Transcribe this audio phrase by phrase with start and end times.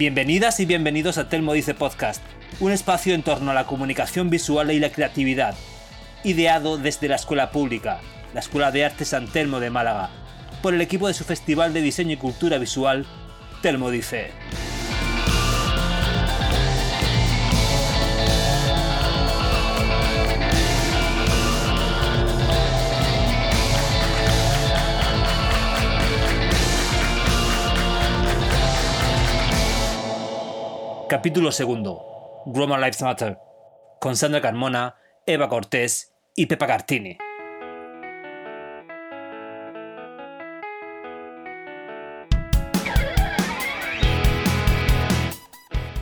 [0.00, 2.22] Bienvenidas y bienvenidos a Telmo Dice Podcast,
[2.58, 5.54] un espacio en torno a la comunicación visual y la creatividad,
[6.24, 8.00] ideado desde la Escuela Pública,
[8.32, 10.08] la Escuela de Arte San Telmo de Málaga,
[10.62, 13.04] por el equipo de su Festival de Diseño y Cultura Visual,
[13.60, 14.30] Telmo Dice.
[31.10, 32.44] Capítulo segundo.
[32.46, 33.36] Roma Lives Matter.
[34.00, 34.94] Con Sandra Carmona,
[35.26, 37.18] Eva Cortés y Pepa Cartini.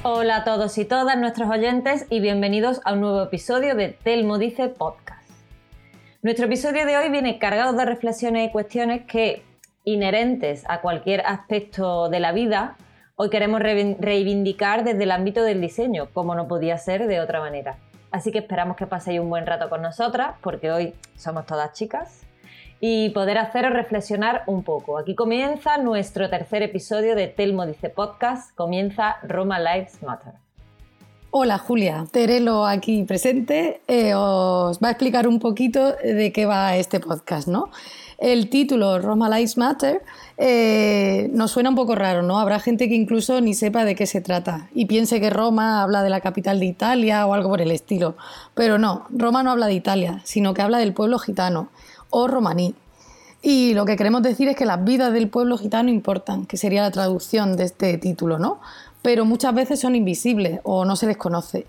[0.02, 4.36] Hola a todos y todas nuestros oyentes y bienvenidos a un nuevo episodio de Telmo
[4.36, 5.30] Dice Podcast.
[6.20, 9.42] Nuestro episodio de hoy viene cargado de reflexiones y cuestiones que,
[9.84, 12.76] inherentes a cualquier aspecto de la vida,
[13.20, 17.76] hoy queremos reivindicar desde el ámbito del diseño, como no podía ser de otra manera.
[18.12, 22.20] Así que esperamos que paséis un buen rato con nosotras, porque hoy somos todas chicas,
[22.80, 24.98] y poder haceros reflexionar un poco.
[24.98, 30.34] Aquí comienza nuestro tercer episodio de Telmo Dice Podcast, comienza Roma Lives Matter.
[31.30, 36.76] Hola Julia, Terelo aquí presente, eh, os va a explicar un poquito de qué va
[36.76, 37.70] este podcast, ¿no?
[38.18, 40.02] El título Roma Lives Matter
[40.36, 42.38] eh, nos suena un poco raro, ¿no?
[42.40, 46.02] Habrá gente que incluso ni sepa de qué se trata y piense que Roma habla
[46.02, 48.16] de la capital de Italia o algo por el estilo.
[48.54, 51.70] Pero no, Roma no habla de Italia, sino que habla del pueblo gitano
[52.10, 52.74] o romaní.
[53.40, 56.82] Y lo que queremos decir es que las vidas del pueblo gitano importan, que sería
[56.82, 58.60] la traducción de este título, ¿no?
[59.00, 61.68] Pero muchas veces son invisibles o no se les conoce.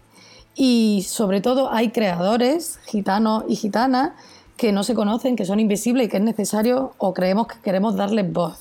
[0.56, 4.14] Y sobre todo hay creadores gitanos y gitanas
[4.60, 7.96] que no se conocen, que son invisibles y que es necesario o creemos que queremos
[7.96, 8.60] darles voz.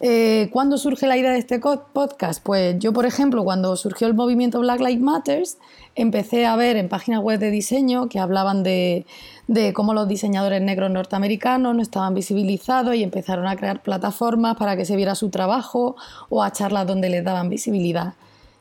[0.00, 2.42] Eh, ¿Cuándo surge la idea de este podcast?
[2.42, 5.58] Pues yo, por ejemplo, cuando surgió el movimiento Black Lives Matters,
[5.94, 9.04] empecé a ver en páginas web de diseño que hablaban de,
[9.46, 14.74] de, cómo los diseñadores negros norteamericanos no estaban visibilizados y empezaron a crear plataformas para
[14.74, 15.96] que se viera su trabajo
[16.30, 18.14] o a charlas donde les daban visibilidad.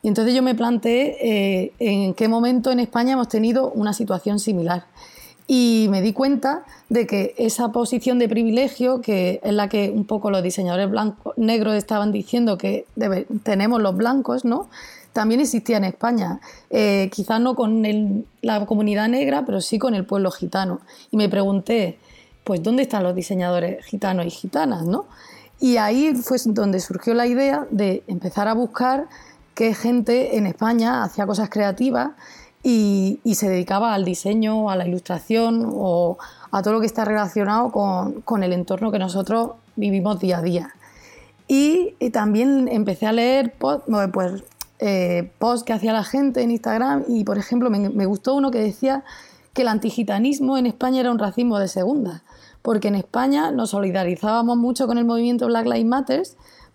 [0.03, 4.39] Y entonces yo me planteé eh, en qué momento en España hemos tenido una situación
[4.39, 4.83] similar
[5.51, 10.05] y me di cuenta de que esa posición de privilegio, que es la que un
[10.05, 12.85] poco los diseñadores blancos, negros estaban diciendo que
[13.41, 14.69] tenemos los blancos, ¿no?
[15.11, 16.39] también existía en España,
[16.69, 20.81] eh, quizás no con la comunidad negra, pero sí con el pueblo gitano.
[21.09, 21.97] Y me pregunté,
[22.43, 24.85] pues, ¿dónde están los diseñadores gitanos y gitanas?
[24.85, 25.05] ¿no?
[25.59, 29.07] Y ahí fue donde surgió la idea de empezar a buscar
[29.55, 32.11] qué gente en España hacía cosas creativas
[32.63, 36.17] y, se dedicaba al diseño, a la ilustración o
[36.51, 40.73] a todo lo que está relacionado con, el entorno que nosotros vivimos día a día.
[41.47, 43.81] Y, también empecé a leer pues,
[44.79, 48.51] eh, posts que hacía la gente en Instagram y, por ejemplo, me, me gustó uno
[48.51, 49.03] que decía
[49.53, 52.23] que el antigitanismo en España era un racismo de segunda,
[52.61, 56.23] porque en España nos solidarizábamos mucho con el movimiento Black Lives Matter,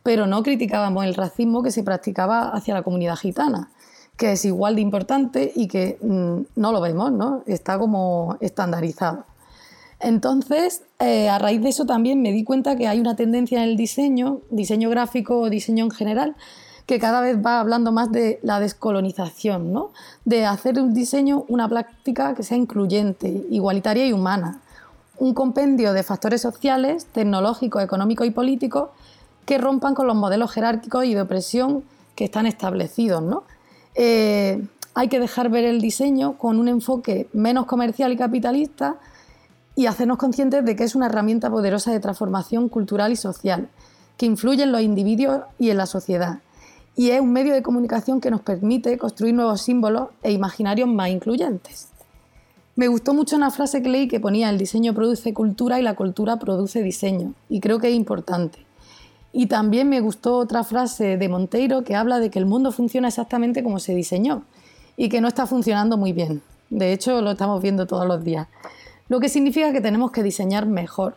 [0.03, 3.71] pero no criticábamos el racismo que se practicaba hacia la comunidad gitana
[4.17, 7.43] que es igual de importante y que mm, no lo vemos, ¿no?
[7.47, 9.25] Está como estandarizado.
[10.01, 13.71] Entonces, eh, a raíz de eso también me di cuenta que hay una tendencia en
[13.71, 16.37] el diseño, diseño gráfico o diseño en general,
[16.87, 19.93] que cada vez va hablando más de la descolonización, ¿no?
[20.25, 24.61] de hacer un diseño una práctica que sea incluyente, igualitaria y humana.
[25.17, 28.91] Un compendio de factores sociales, tecnológicos, económicos y políticos
[29.47, 33.23] que rompan con los modelos jerárquicos y de opresión que están establecidos.
[33.23, 33.45] ¿no?
[33.95, 34.63] Eh,
[34.95, 38.97] hay que dejar ver el diseño con un enfoque menos comercial y capitalista
[39.77, 43.69] y hacernos conscientes de que es una herramienta poderosa de transformación cultural y social,
[44.17, 46.39] que influye en los individuos y en la sociedad.
[46.97, 51.09] Y es un medio de comunicación que nos permite construir nuevos símbolos e imaginarios más
[51.09, 51.89] incluyentes.
[52.77, 55.95] Me gustó mucho una frase que leí que ponía el diseño produce cultura y la
[55.95, 58.64] cultura produce diseño, y creo que es importante.
[59.37, 63.09] Y también me gustó otra frase de Monteiro que habla de que el mundo funciona
[63.09, 64.45] exactamente como se diseñó
[64.97, 66.41] y que no está funcionando muy bien.
[66.71, 68.47] De hecho, lo estamos viendo todos los días.
[69.09, 71.17] Lo que significa que tenemos que diseñar mejor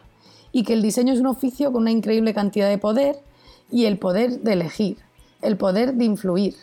[0.52, 3.20] y que el diseño es un oficio con una increíble cantidad de poder
[3.70, 4.98] y el poder de elegir,
[5.44, 6.56] el poder de influir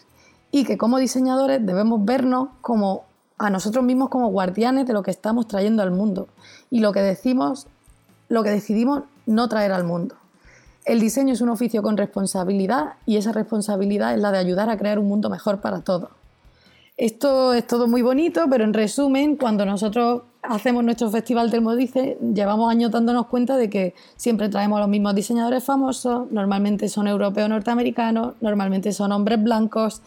[0.51, 3.05] y que como diseñadores debemos vernos como
[3.39, 6.27] a nosotros mismos como guardianes de lo que estamos trayendo al mundo
[6.69, 7.69] y lo que decimos,
[8.29, 10.17] lo que decidimos no traer al mundo.
[10.85, 14.77] El diseño es un oficio con responsabilidad y esa responsabilidad es la de ayudar a
[14.77, 16.11] crear un mundo mejor para todos.
[16.97, 22.71] Esto es todo muy bonito, pero en resumen, cuando nosotros hacemos nuestro festival Termodice, llevamos
[22.71, 28.35] años dándonos cuenta de que siempre traemos los mismos diseñadores famosos, normalmente son europeos norteamericanos,
[28.41, 30.03] normalmente son hombres blancos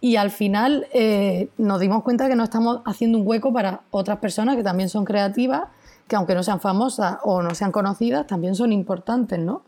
[0.00, 4.18] y al final eh, nos dimos cuenta que no estamos haciendo un hueco para otras
[4.18, 5.64] personas que también son creativas,
[6.08, 9.62] que aunque no sean famosas o no sean conocidas, también son importantes, ¿no?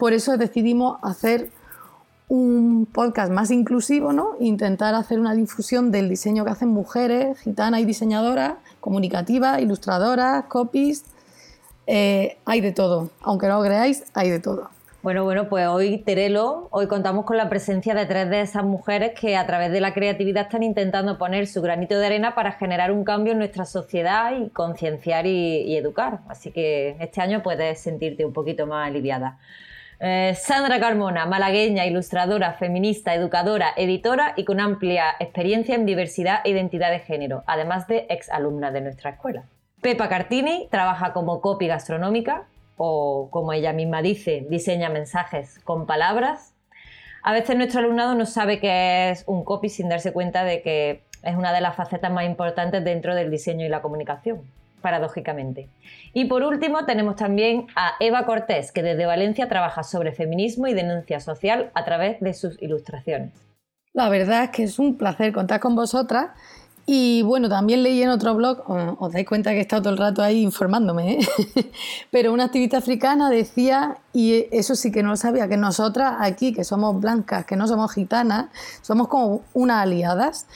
[0.00, 1.50] Por eso decidimos hacer
[2.28, 4.34] un podcast más inclusivo, ¿no?
[4.40, 11.04] Intentar hacer una difusión del diseño que hacen mujeres, gitanas y diseñadoras, comunicativas, ilustradoras, copies.
[11.86, 13.10] Eh, hay de todo.
[13.20, 14.70] Aunque no lo creáis, hay de todo.
[15.02, 19.12] Bueno, bueno, pues hoy Terelo, hoy contamos con la presencia de tres de esas mujeres
[19.20, 22.90] que a través de la creatividad están intentando poner su granito de arena para generar
[22.90, 26.20] un cambio en nuestra sociedad y concienciar y, y educar.
[26.26, 29.38] Así que este año puedes sentirte un poquito más aliviada.
[30.02, 36.50] Eh, Sandra Carmona, malagueña, ilustradora, feminista, educadora, editora y con amplia experiencia en diversidad e
[36.50, 39.44] identidad de género, además de exalumna de nuestra escuela.
[39.82, 42.46] Pepa Cartini trabaja como copy gastronómica
[42.78, 46.54] o, como ella misma dice, diseña mensajes con palabras.
[47.22, 51.02] A veces nuestro alumnado no sabe qué es un copy sin darse cuenta de que
[51.22, 54.40] es una de las facetas más importantes dentro del diseño y la comunicación
[54.80, 55.68] paradójicamente.
[56.12, 60.74] Y por último tenemos también a Eva Cortés, que desde Valencia trabaja sobre feminismo y
[60.74, 63.32] denuncia social a través de sus ilustraciones.
[63.92, 66.30] La verdad es que es un placer contar con vosotras.
[66.86, 68.64] Y bueno, también leí en otro blog,
[68.98, 71.18] os dais cuenta que he estado todo el rato ahí informándome, ¿eh?
[72.10, 76.52] pero una activista africana decía, y eso sí que no lo sabía, que nosotras aquí,
[76.52, 78.46] que somos blancas, que no somos gitanas,
[78.82, 80.46] somos como unas aliadas,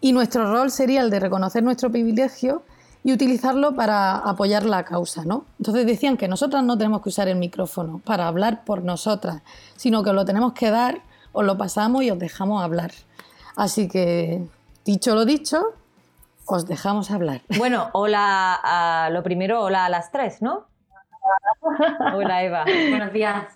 [0.00, 2.64] y nuestro rol sería el de reconocer nuestro privilegio
[3.08, 5.46] y utilizarlo para apoyar la causa, ¿no?
[5.58, 9.40] Entonces decían que nosotras no tenemos que usar el micrófono para hablar por nosotras,
[9.76, 11.00] sino que lo tenemos que dar,
[11.32, 12.90] os lo pasamos y os dejamos hablar.
[13.56, 14.42] Así que,
[14.84, 15.72] dicho lo dicho,
[16.44, 17.40] os dejamos hablar.
[17.56, 20.66] Bueno, hola, a, lo primero, hola a las tres, ¿no?
[22.14, 22.64] Hola Eva.
[22.90, 23.46] Buenos días.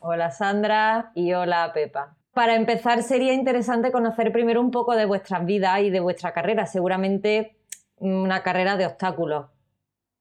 [0.00, 2.14] Hola Sandra y hola Pepa.
[2.32, 6.64] Para empezar, sería interesante conocer primero un poco de vuestras vidas y de vuestra carrera.
[6.64, 7.54] Seguramente
[8.02, 9.46] una carrera de obstáculos,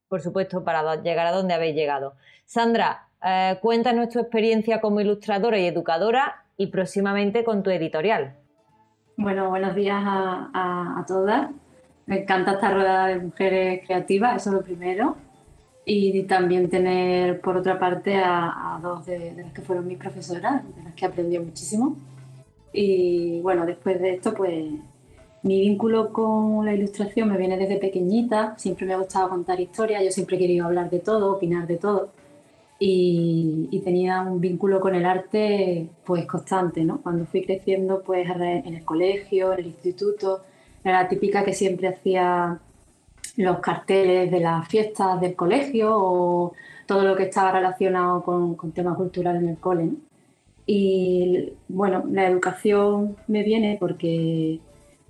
[0.07, 2.13] por supuesto, para llegar a donde habéis llegado.
[2.45, 8.35] Sandra, eh, cuéntanos tu experiencia como ilustradora y educadora y próximamente con tu editorial.
[9.17, 11.49] Bueno, buenos días a, todas.
[12.05, 15.15] Me encanta estar rodeada de mujeres creativas, eso es lo primero.
[15.83, 20.63] Y también tener, por otra parte, a, dos de, de, las que fueron mis profesoras,
[20.75, 21.95] de las que aprendí muchísimo.
[22.71, 24.71] Y bueno, después de esto, pues
[25.43, 30.03] mi vínculo con la ilustración me viene desde pequeñita, siempre me ha gustado contar historias,
[30.03, 32.09] yo siempre he querido hablar de todo, opinar de todo
[32.83, 37.01] y, tenía un vínculo con el arte pues constante, ¿no?
[37.01, 40.41] Cuando fui creciendo pues en el colegio, en el instituto,
[40.83, 42.59] era la típica que siempre hacía
[43.37, 46.53] los carteles de las fiestas del colegio o
[46.87, 49.91] todo lo que estaba relacionado con, con temas culturales en el cole.
[50.65, 54.59] Y bueno, la educación me viene porque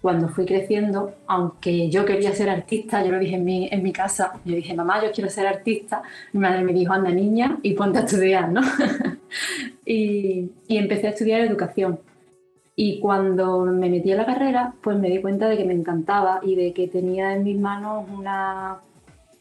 [0.02, 3.94] cuando fui creciendo, aunque yo quería ser artista, yo lo dije en mi, en mi
[3.94, 6.02] casa, yo dije, mamá, yo quiero ser artista,
[6.34, 8.62] mi madre me dijo, anda niña y ponte a estudiar, ¿no?
[9.86, 12.00] y, y, empecé a estudiar educación.
[12.76, 16.40] Y cuando me metí a la carrera, pues me di cuenta de que me encantaba
[16.42, 18.80] y de que tenía en mis manos una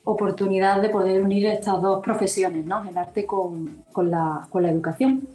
[0.05, 2.87] oportunidad de poder unir estas dos profesiones, ¿no?
[2.87, 5.27] El arte con, con, la, con la educación.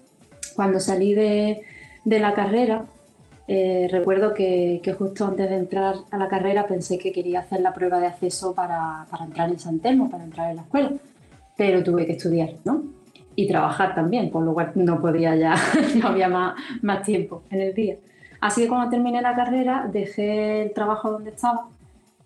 [0.56, 1.64] Cuando salí de,
[2.04, 2.86] de la carrera,
[3.48, 7.74] eh, recuerdo que, justo antes de entrar a la carrera pensé que quería hacer la
[7.74, 10.92] prueba de acceso para, para, entrar en San Telmo, para entrar en la escuela,
[11.56, 12.84] pero tuve que estudiar, ¿no?
[13.36, 15.56] Y trabajar también, por lo cual no podía ya,
[16.02, 17.98] no había más, más tiempo en el día.
[18.42, 21.70] Así que cuando terminé la carrera dejé el trabajo donde estaba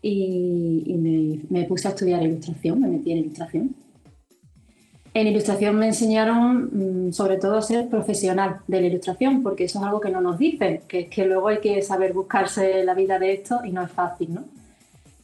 [0.02, 3.76] y, me puse a estudiar ilustración, me metí en ilustración.
[5.14, 9.86] En ilustración me enseñaron mm, sobre todo ser profesional de la ilustración, porque eso es
[9.86, 13.18] algo que no nos dicen, que es que luego hay que saber buscarse la vida
[13.18, 14.44] de esto y no es fácil, ¿no?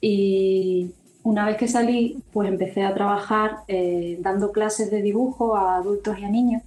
[0.01, 0.91] Y
[1.23, 6.17] una vez que salí, pues empecé a trabajar eh, dando clases de dibujo a adultos
[6.19, 6.63] y a niños.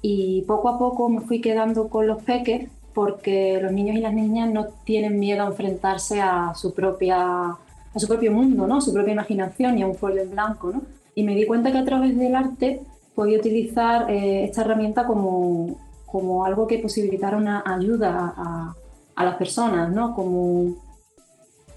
[0.00, 4.12] Y poco a poco me fui quedando con los peques, porque los niños y las
[4.12, 8.80] niñas no tienen miedo a enfrentarse a su, propia, a su propio mundo, ¿no?
[8.80, 10.82] Su propia imaginación y a un folio en blanco, ¿no?
[11.14, 12.80] Y me di cuenta que a través del arte
[13.14, 18.74] podía utilizar eh, esta herramienta como, como, algo que posibilitara una ayuda a,
[19.14, 20.14] a las personas, ¿no?
[20.14, 20.74] Como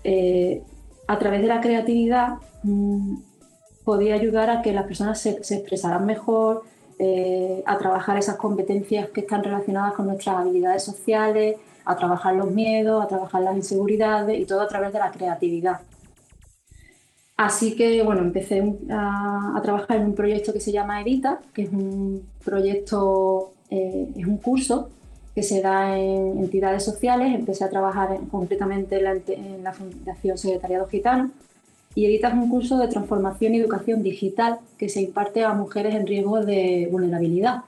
[0.04, 0.64] eh,
[1.08, 3.18] a través de la creatividad mmm,
[3.84, 6.64] podía ayudar a que las personas se, se expresaran mejor,
[6.98, 12.50] eh, a trabajar esas competencias que están relacionadas con nuestras habilidades sociales, a trabajar los
[12.52, 15.82] miedos, a trabajar las inseguridades y todo a través de la creatividad.
[17.38, 21.70] Así que, bueno, empecé a, trabajar en un proyecto que se llama Edita, que es
[21.70, 24.90] un proyecto, eh, es un curso
[25.34, 27.36] que se da en entidades sociales.
[27.36, 31.32] Empecé a trabajar concretamente en la, en la Fundación Secretariado Gitano.
[31.94, 35.96] Y Edita es un curso de transformación y educación digital que se imparte a mujeres
[35.96, 37.64] en riesgo de vulnerabilidad.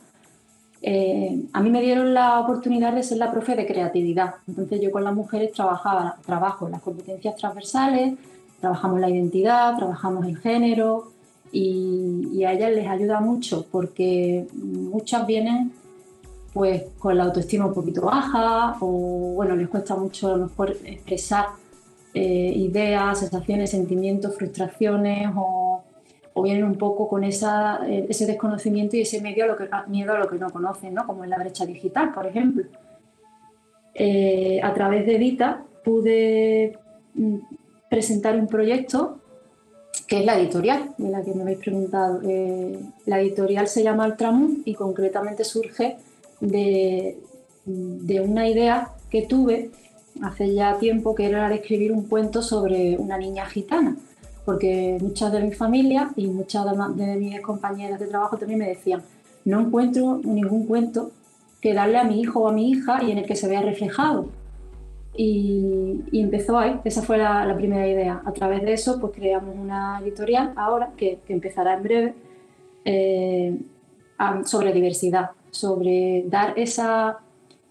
[0.82, 4.36] Eh, a mí me dieron la oportunidad de ser la profe de creatividad.
[4.48, 8.14] Entonces yo con las mujeres trabajaba, trabajo en las competencias transversales,
[8.60, 11.12] trabajamos la identidad, trabajamos el género
[11.52, 15.72] y, a ellas les ayuda mucho porque muchas vienen
[16.54, 20.76] pues con la autoestima un poquito baja o bueno, les cuesta mucho a lo mejor
[20.86, 21.48] expresar
[22.14, 25.84] eh, ideas, sensaciones, sentimientos, frustraciones o,
[26.44, 30.14] vienen un poco con esa, eh, ese desconocimiento y ese medio a lo que, miedo
[30.14, 31.08] a lo que no conocen, ¿no?
[31.08, 32.64] como en la brecha digital, por ejemplo.
[33.96, 36.78] Eh, a través de Vita pude
[37.16, 37.38] mm,
[37.90, 39.20] presentar un proyecto
[40.08, 42.22] que es la editorial, de la que me habéis preguntado.
[42.24, 45.98] Eh, la editorial se llama Altramun y concretamente surge
[46.40, 47.18] de,
[47.66, 49.72] de, una idea que tuve
[50.22, 53.98] hace ya tiempo, que era la de escribir un cuento sobre una niña gitana,
[54.46, 56.66] porque muchas de mi familia y muchas
[56.96, 59.04] de mis compañeras de trabajo también me decían,
[59.46, 61.12] no encuentro ningún cuento
[61.62, 63.62] que darle a mi hijo o a mi hija y en el que se vea
[63.62, 64.30] reflejado.
[65.20, 68.22] Y, empezó ahí, esa fue la, primera idea.
[68.24, 72.14] A través de eso, pues creamos una editorial ahora que, empezará en breve
[72.86, 73.58] eh,
[74.46, 77.18] sobre diversidad, sobre dar esa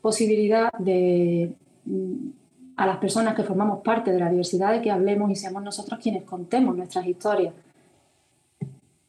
[0.03, 1.53] posibilidad de,
[1.85, 2.29] mm,
[2.77, 5.99] a las personas que formamos parte de la diversidad de que hablemos y seamos nosotros
[6.03, 7.55] quienes contemos nuestras historias.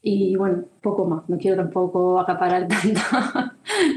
[0.00, 3.00] Y bueno, poco más, no quiero tampoco acaparar tanto,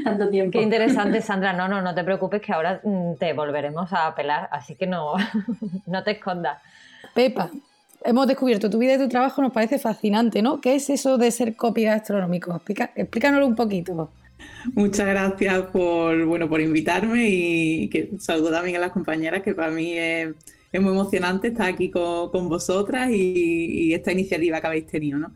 [0.04, 0.58] tanto tiempo.
[0.58, 1.52] Qué interesante, Sandra.
[1.52, 5.14] No, no, no te preocupes que ahora mm, te volveremos a apelar, así que no,
[5.86, 6.58] no te escondas.
[7.14, 7.50] Pepa,
[8.04, 10.60] hemos descubierto tu vida y tu trabajo, nos parece fascinante, ¿no?
[10.60, 12.60] ¿Qué es eso de ser copy gastronómico?
[12.96, 14.10] explícanoslo un poquito.
[14.74, 19.70] Muchas gracias por, bueno, por invitarme y que saludo también a las compañeras, que para
[19.70, 20.34] mí es,
[20.80, 25.32] muy emocionante estar aquí con, vosotras y, y, esta iniciativa que habéis tenido, ¿no?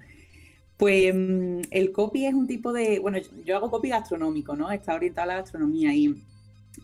[0.76, 4.70] Pues mm, el copy es un tipo de, bueno, yo hago copy gastronómico, ¿no?
[4.70, 6.14] Está orientado a la gastronomía y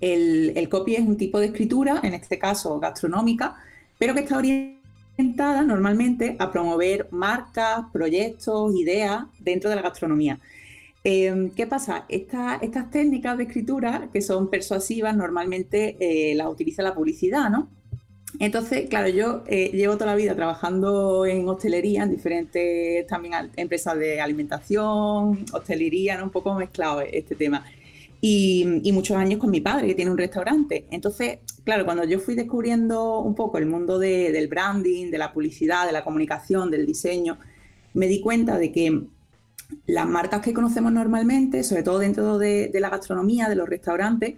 [0.01, 3.57] el, copy es un tipo de escritura, en este caso gastronómica,
[3.99, 10.39] pero que está orientada normalmente a promover marcas, proyectos, ideas dentro de la gastronomía.
[11.05, 12.07] Em, ¿Qué pasa?
[12.09, 17.69] estas técnicas de escritura que son persuasivas normalmente eh, las utiliza la publicidad, ¿no?
[18.39, 23.99] Entonces, claro, yo eh, llevo toda la vida trabajando en hostelería, en diferentes también empresas
[23.99, 26.25] de alimentación, hostelería, ¿no?
[26.25, 27.65] un poco mezclado este tema.
[28.21, 30.87] Y, muchos años con mi padre, que tiene un restaurante.
[30.91, 35.87] Entonces, claro, cuando yo fui descubriendo un poco el mundo del branding, de la publicidad,
[35.87, 37.39] de la comunicación, del diseño,
[37.95, 39.03] me di cuenta de que
[39.87, 44.37] las marcas que conocemos normalmente, sobre todo dentro de la gastronomía, de los restaurantes,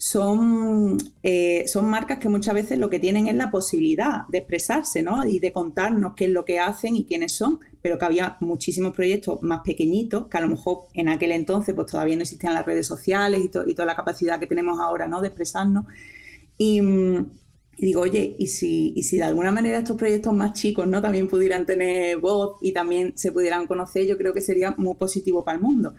[0.00, 5.02] son, eh, son marcas que muchas veces lo que tienen es la posibilidad de expresarse
[5.02, 5.26] ¿no?
[5.26, 8.94] y de contarnos qué es lo que hacen y quiénes son, pero que había muchísimos
[8.94, 12.64] proyectos más pequeñitos que a lo mejor en aquel entonces pues todavía no existían las
[12.64, 15.20] redes sociales y, y toda la capacidad que tenemos ahora ¿no?
[15.20, 15.84] de expresarnos.
[16.56, 16.80] Y,
[17.76, 21.02] digo, oye, ¿y si, y si de alguna manera estos proyectos más chicos ¿no?
[21.02, 25.44] también pudieran tener voz y también se pudieran conocer, yo creo que sería muy positivo
[25.44, 25.92] para el mundo.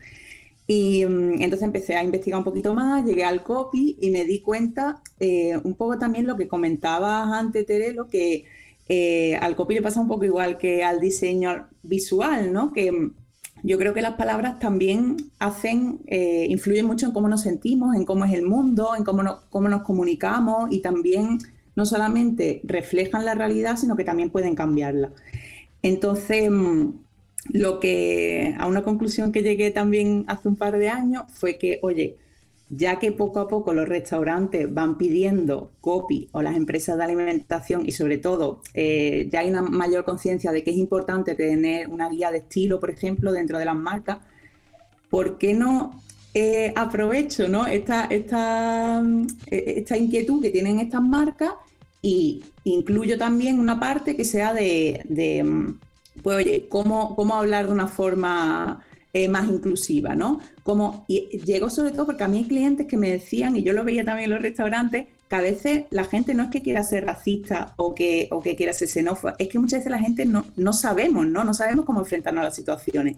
[0.74, 4.40] Y mm, entonces empecé a investigar un poquito más, llegué al copy y me di
[4.40, 8.46] cuenta eh, un poco también lo que comentabas antes, Terelo, que
[8.88, 12.72] eh, al copy le pasa un poco igual que al diseño visual, ¿no?
[12.72, 13.14] Que mm,
[13.64, 18.06] yo creo que las palabras también hacen, eh, influyen mucho en cómo nos sentimos, en
[18.06, 21.40] cómo es el mundo, en cómo, cómo nos comunicamos y también
[21.76, 25.12] no solamente reflejan la realidad, sino que también pueden cambiarla.
[25.82, 26.92] Entonces, mm,
[27.50, 31.80] lo que a una conclusión que llegué también hace un par de años fue que,
[31.82, 32.18] oye,
[32.70, 37.86] ya que poco a poco los restaurantes van pidiendo copy o las empresas de alimentación
[37.86, 42.10] y sobre todo eh, ya hay una mayor conciencia de que es importante tener una
[42.10, 44.20] guía de estilo, por ejemplo, dentro de las marcas,
[45.10, 46.02] ¿por qué no
[46.34, 47.68] eh, aprovecho ¿no?
[47.68, 49.04] Esta, esta,
[49.48, 51.52] eh, esta inquietud que tienen estas marcas
[52.02, 55.04] y incluyo también una parte que sea de
[56.22, 60.40] pues oye, ¿cómo, cómo hablar de una forma eh, más inclusiva, ¿no?
[60.64, 63.74] Como, y llegó sobre todo porque a mí hay clientes que me decían, y yo
[63.74, 66.84] lo veía también en los restaurantes, que a veces la gente no es que quiera
[66.84, 70.26] ser racista o que, o que quiera ser xenófoba, es que muchas veces la gente
[70.26, 71.44] no, no sabemos, ¿no?
[71.44, 73.18] No sabemos cómo enfrentarnos a las situaciones.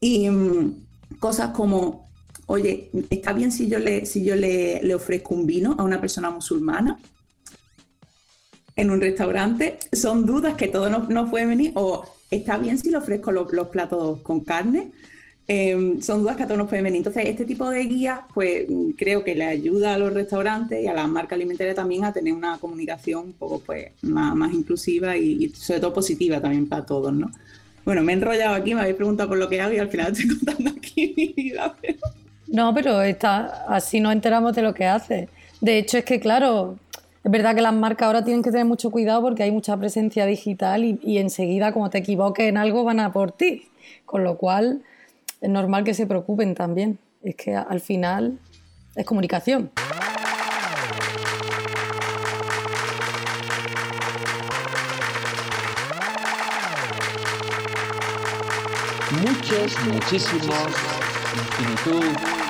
[0.00, 0.74] Y mm,
[1.20, 2.08] cosas como,
[2.46, 6.00] oye, ¿está bien si yo, le, si yo le, le ofrezco un vino a una
[6.00, 6.98] persona musulmana?
[8.74, 11.72] en un restaurante, son dudas que todos nos, nos pueden venir,
[12.32, 14.90] está bien si le ofrezco los, platos con carne,
[15.48, 16.98] Em, son dudas que a todos nos pueden venir.
[16.98, 18.64] Entonces, este tipo de guías, pues
[18.96, 22.32] creo que le ayuda a los restaurantes y a las marcas alimentarias también a tener
[22.32, 27.30] una comunicación un poco pues, más, inclusiva y, sobre todo positiva también para todos, ¿no?
[27.84, 30.12] Bueno, me he enrollado aquí, me habéis preguntado por lo que hago y al final
[30.12, 31.76] estoy contando aquí mi vida.
[32.46, 35.28] No, pero está, así nos enteramos de lo que hace.
[35.60, 36.78] De hecho, es que, claro,
[37.24, 40.26] es verdad que las marcas ahora tienen que tener mucho cuidado porque hay mucha presencia
[40.26, 43.68] digital y, enseguida, como te equivoques en algo, van a por ti.
[44.04, 44.82] Con lo cual,
[45.40, 46.98] es normal que se preocupen también.
[47.22, 48.40] Es que al final
[48.96, 49.70] es comunicación.
[59.20, 60.68] Muchos, muchísimos,
[61.60, 62.41] infinitud,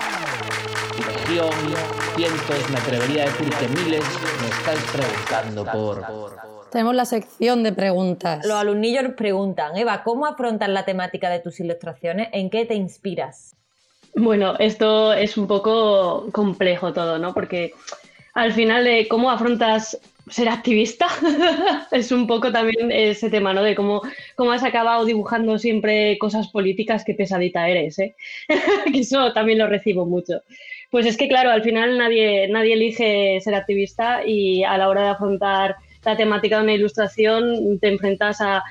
[1.26, 4.04] cientos, me atrevería a decir que miles,
[4.40, 8.46] me estáis preguntando por tenemos la sección de preguntas.
[8.46, 12.30] Los alumnillos preguntan, Eva, ¿cómo afrontas la temática de tus ilustraciones?
[12.32, 13.54] ¿En qué te inspiras?
[14.14, 17.34] Bueno, esto es un poco complejo todo, ¿no?
[17.34, 17.74] Porque
[18.32, 19.98] al final de cómo afrontas
[20.30, 21.08] ser activista
[21.90, 23.62] es un poco también ese tema, ¿no?
[23.62, 24.00] De cómo,
[24.34, 28.16] cómo has acabado dibujando siempre cosas políticas, que pesadita eres, ¿eh?
[28.92, 30.42] que eso también lo recibo mucho.
[30.92, 35.04] Pues es que, claro, al final nadie, nadie elige ser activista y a la hora
[35.04, 38.62] de afrontar la temática de una ilustración, te enfrentas a,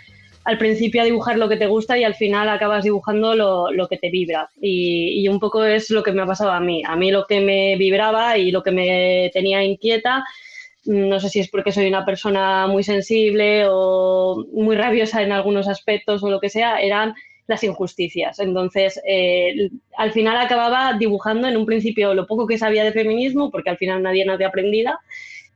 [0.44, 3.88] al principio a dibujar lo que te gusta y al final acabas dibujando lo, lo
[3.88, 4.52] que te vibra.
[4.62, 6.84] Y, y, un poco es lo que me ha pasado a mí.
[6.86, 10.24] A mí lo que me vibraba y lo que me tenía inquieta,
[10.86, 15.68] no sé si es porque soy una persona muy sensible o muy rabiosa en algunos
[15.68, 17.16] aspectos o lo que sea, eran
[17.52, 18.40] las injusticias.
[18.40, 23.52] Entonces, eh, al final acababa dibujando en un principio lo poco que sabía de feminismo,
[23.52, 25.00] porque al final nadie nadie aprendida,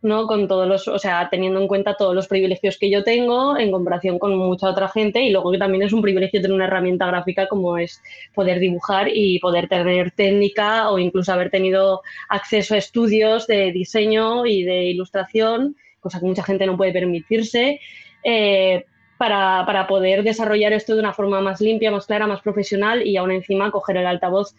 [0.01, 0.27] ¿no?
[0.27, 3.71] Con todos los, o sea, teniendo en cuenta todos los privilegios que yo tengo en
[3.71, 7.07] comparación con mucha otra gente y luego que también es un privilegio tener una herramienta
[7.07, 8.01] gráfica como es
[8.33, 14.45] poder dibujar y poder tener técnica o incluso haber tenido acceso a estudios de diseño
[14.45, 17.79] y de ilustración, cosa que mucha gente no puede permitirse.
[18.23, 18.85] Eh,
[19.17, 23.31] para, poder desarrollar esto de una forma más limpia, más clara, más profesional y aún
[23.31, 24.55] encima coger el altavoz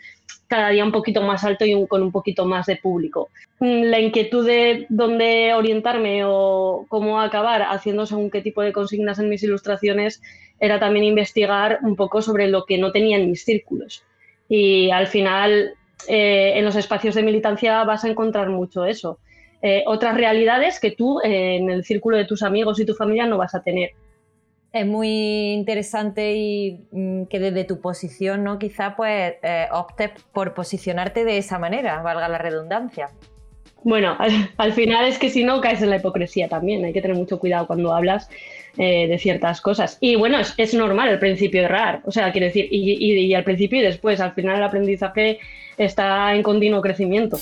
[0.49, 3.29] cada día un poquito más alto y con un poquito más de público.
[3.61, 9.19] Mm, la inquietud de dónde orientarme o cómo acabar haciendo según qué tipo de consignas
[9.19, 10.23] en mis ilustraciones
[10.61, 14.05] era también investigar un poco sobre lo que no tenía en mis círculos.
[14.49, 15.75] Y al final,
[16.09, 19.19] eh, en los espacios de militancia vas a encontrar mucho eso.
[19.62, 23.27] Eh, otras realidades que tú eh, en el círculo de tus amigos y tu familia
[23.27, 23.90] no vas a tener
[24.77, 28.59] es muy interesante y mm, que desde tu posición, ¿no?
[28.59, 33.11] Quizá pues eh, optes por posicionarte de esa manera, valga la redundancia.
[33.83, 34.17] Bueno,
[34.57, 37.39] al, final es que si no caes en la hipocresía también, hay que tener mucho
[37.39, 38.29] cuidado cuando hablas
[38.79, 39.99] eh, de ciertas cosas.
[40.01, 43.83] Y bueno, es, normal el principio errar, o sea, quiero decir, y al principio y
[43.83, 45.39] después, al final el aprendizaje
[45.79, 47.39] está en continuo crecimiento.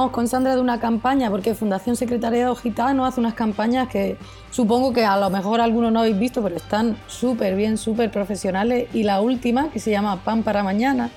[0.00, 4.16] Hablamos con Sandra de una campaña, porque Fundación Secretariado Gitano hace unas campañas que
[4.50, 8.88] supongo que a lo mejor algunos no habéis visto, pero están súper bien, súper profesionales.
[8.94, 11.10] Y la última, que se llama Pan para Mañana,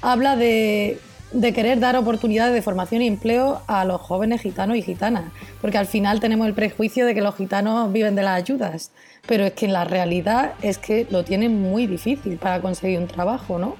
[0.00, 0.98] habla de,
[1.32, 5.24] de querer dar oportunidades de formación y empleo a los jóvenes gitanos y gitanas,
[5.60, 8.90] porque al final tenemos el prejuicio de que los gitanos viven de las ayudas,
[9.26, 13.58] pero es que la realidad es que lo tienen muy difícil para conseguir un trabajo,
[13.58, 13.76] ¿no?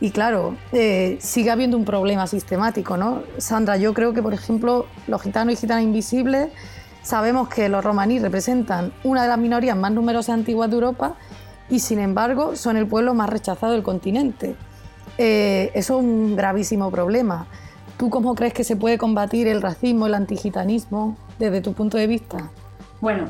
[0.00, 3.22] Y claro, eh, sigue habiendo un problema sistemático, ¿no?
[3.36, 6.48] Sandra, yo creo que, por ejemplo, los gitanos y gitanas invisibles,
[7.02, 11.16] sabemos que los romaníes representan una de las minorías más numerosas antiguas de Europa
[11.68, 14.56] y, sin embargo, son el pueblo más rechazado del continente.
[15.18, 17.46] Eh, eso es un gravísimo problema.
[17.98, 22.06] ¿Tú cómo crees que se puede combatir el racismo, el antigitanismo, desde tu punto de
[22.06, 22.50] vista?
[23.02, 23.26] Bueno,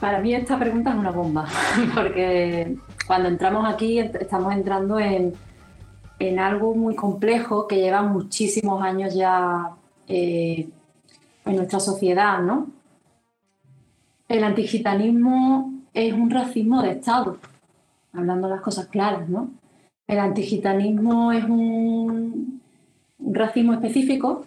[0.00, 1.46] para mí esta pregunta es una bomba,
[1.94, 5.32] porque cuando entramos aquí estamos entrando en
[6.20, 9.70] en algo muy complejo que lleva muchísimos años ya
[10.06, 10.68] eh,
[11.46, 12.68] en nuestra sociedad, ¿no?
[14.28, 17.38] El antigitanismo es un racismo de Estado,
[18.12, 19.50] hablando las cosas claras, ¿no?
[20.06, 22.60] El antigitanismo es un,
[23.18, 24.44] racismo específico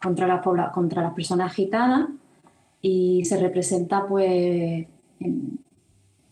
[0.00, 2.10] contra las, personas gitanas
[2.80, 4.86] y se representa pues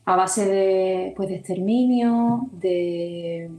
[0.05, 3.51] a base de, pues, de exterminio, de,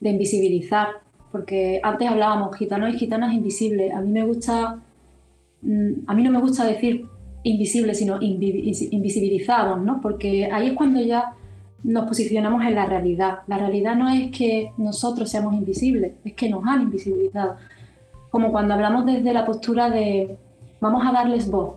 [0.00, 0.88] de invisibilizar,
[1.30, 3.92] porque antes hablábamos gitanos y gitanas invisibles.
[3.94, 4.80] A mí me gusta,
[5.62, 7.06] mm, a mí no me gusta decir
[7.42, 10.00] invisibles, sino invisibilizados, ¿no?
[10.00, 11.34] Porque ahí es cuando ya
[11.82, 13.40] nos posicionamos en la realidad.
[13.46, 17.56] La realidad no es que nosotros seamos invisibles, es que nos han invisibilizado.
[18.30, 20.36] Como cuando hablamos desde la postura de
[20.80, 21.76] vamos a darles voz.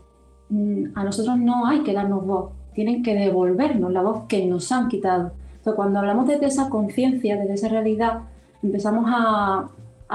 [0.49, 4.71] Mm, a nosotros no hay que darnos voz, tienen que devolvernos la voz que nos
[4.71, 5.31] han quitado.
[5.63, 8.23] Entonces, cuando hablamos desde esa conciencia, desde esa realidad,
[8.61, 9.69] empezamos a,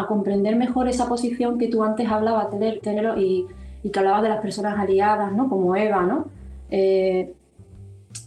[0.06, 2.48] comprender mejor esa posición que tú antes hablabas,
[2.82, 3.46] Terero, y,
[3.90, 5.48] que hablabas de las personas aliadas, ¿no?
[5.48, 6.26] Como Eva, ¿no?
[6.70, 7.32] Eh,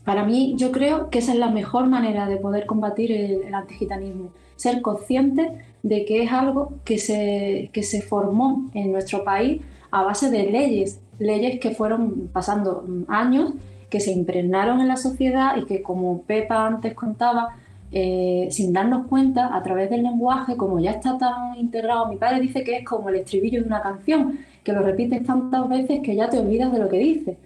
[0.04, 3.54] para mí, yo creo que esa es la mejor manera de poder combatir el, el
[3.54, 5.52] antigitanismo, ser consciente
[5.84, 10.50] de que es algo que se, que se formó en nuestro país a base de
[10.50, 13.54] leyes, leyes que fueron pasando años,
[13.92, 17.50] que se impregnaron en la sociedad y que, como Pepa antes contaba,
[17.92, 22.40] eh, sin darnos cuenta, a través del lenguaje, como ya está tan integrado, mi padre
[22.40, 26.16] dice que es como el estribillo de una canción, que lo repites tantas veces que
[26.16, 27.38] ya te olvidas de lo que dice.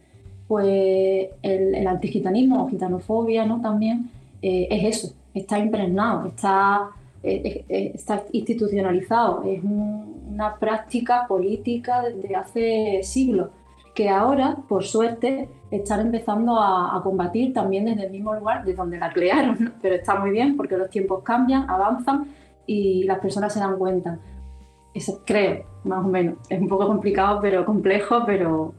[0.47, 3.59] Pues el, antigitanismo o gitanofobia ¿no?
[3.59, 4.11] también
[4.43, 6.89] eh, es eso, está impregnado, está,
[7.23, 13.49] eh, está institucionalizado, es una práctica política desde hace siglos
[13.95, 18.97] que ahora, por suerte, están empezando a, combatir también desde el mismo lugar de donde
[18.97, 22.27] la crearon, pero está muy bien porque los tiempos cambian, avanzan
[22.65, 24.19] y las personas se dan cuenta.
[24.93, 26.37] Eso creo, más o menos.
[26.49, 28.73] Es un poco complicado, pero complejo, pero,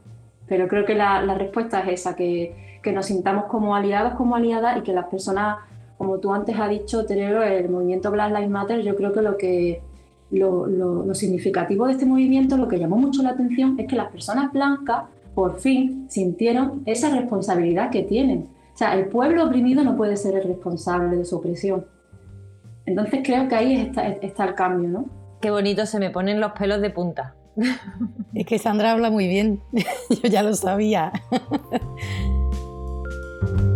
[0.46, 4.78] pero creo que la, respuesta es esa, que, que, nos sintamos como aliados, como aliadas
[4.78, 5.58] y que las personas,
[5.98, 9.36] como tú antes has dicho, Terero, el movimiento Black Lives Matter, yo creo que lo
[9.36, 9.82] que
[10.30, 14.52] lo, significativo de este movimiento, lo que llamó mucho la atención, es que las personas
[14.52, 15.04] blancas
[15.36, 18.48] por fin sintieron esa responsabilidad que tienen.
[18.72, 21.84] O sea, el pueblo oprimido no puede ser el responsable de su opresión.
[22.86, 25.04] Entonces creo que ahí está, está el cambio, ¿no?
[25.42, 27.34] Qué bonito, se me ponen los pelos de punta.
[28.32, 29.60] Es que Sandra habla muy bien,
[30.22, 31.12] yo ya lo sabía.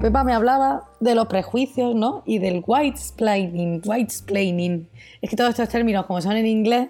[0.00, 2.22] Pepa me hablaba de los prejuicios, ¿no?
[2.24, 2.96] Y del white
[3.98, 4.88] explaining.
[5.20, 6.88] Es que todos estos términos, como son en inglés,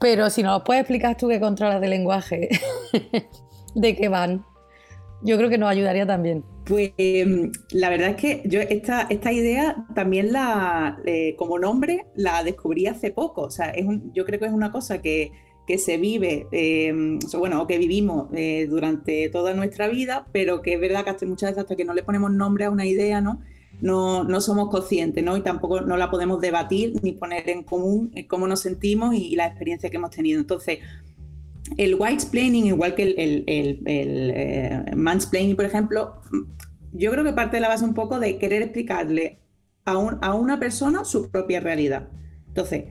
[0.00, 2.48] pero si nos los puedes explicar tú que controlas de lenguaje,
[3.74, 4.46] ¿de qué van?
[5.22, 6.42] Yo creo que nos ayudaría también.
[6.64, 12.06] Pues em, la verdad es que yo esta, esta idea también la, eh, como nombre,
[12.14, 13.42] la descubrí hace poco.
[13.42, 13.74] O sea,
[14.14, 15.32] yo creo que es una cosa que
[15.70, 16.92] que se vive, eh,
[17.38, 21.24] bueno, o que vivimos eh, durante toda nuestra vida, pero que es verdad que hasta
[21.26, 23.40] muchas veces hasta que no le ponemos nombre a una idea, ¿no?
[23.80, 25.36] No, no somos conscientes, ¿no?
[25.36, 29.46] Y tampoco no la podemos debatir ni poner en común cómo nos sentimos y, la
[29.46, 30.40] experiencia que hemos tenido.
[30.40, 30.80] Entonces,
[31.76, 33.44] el white explaining, igual que el, el,
[33.86, 36.20] el, eh, mansplaining, por ejemplo,
[36.92, 39.38] yo creo que parte de la base un poco de querer explicarle
[39.84, 42.08] a, un, a una persona su propia realidad.
[42.48, 42.86] Entonces,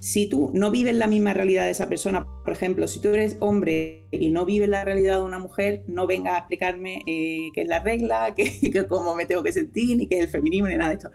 [0.00, 3.36] si tú no vives la misma realidad de esa persona, por ejemplo, si tú eres
[3.40, 7.62] hombre y no vives la realidad de una mujer, no vengas a explicarme eh, qué
[7.62, 10.76] es la regla, qué, cómo me tengo que sentir, ni qué es el feminismo, ni
[10.76, 11.10] nada de esto.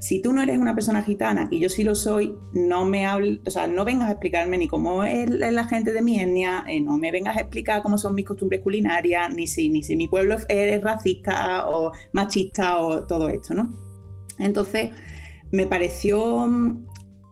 [0.00, 3.38] Si tú no eres una persona gitana y yo sí lo soy, no me hables,
[3.46, 6.80] o sea, no vengas a explicarme ni cómo es la gente de mi etnia, eh,
[6.80, 10.08] no me vengas a explicar cómo son mis costumbres culinarias, ni si, ni si mi
[10.08, 13.72] pueblo es racista o machista o todo esto, ¿no?
[14.38, 14.90] Entonces,
[15.52, 16.84] me pareció Mm,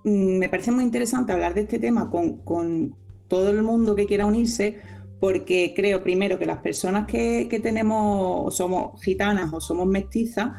[0.05, 2.95] me parece muy interesante hablar de este tema con,
[3.29, 4.79] todo el mundo que quiera unirse,
[5.19, 10.51] porque creo primero que las personas que, tenemos, somos gitanas o somos mestizas,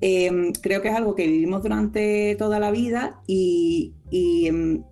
[0.00, 4.84] em, creo que es algo que vivimos durante toda la vida y, em,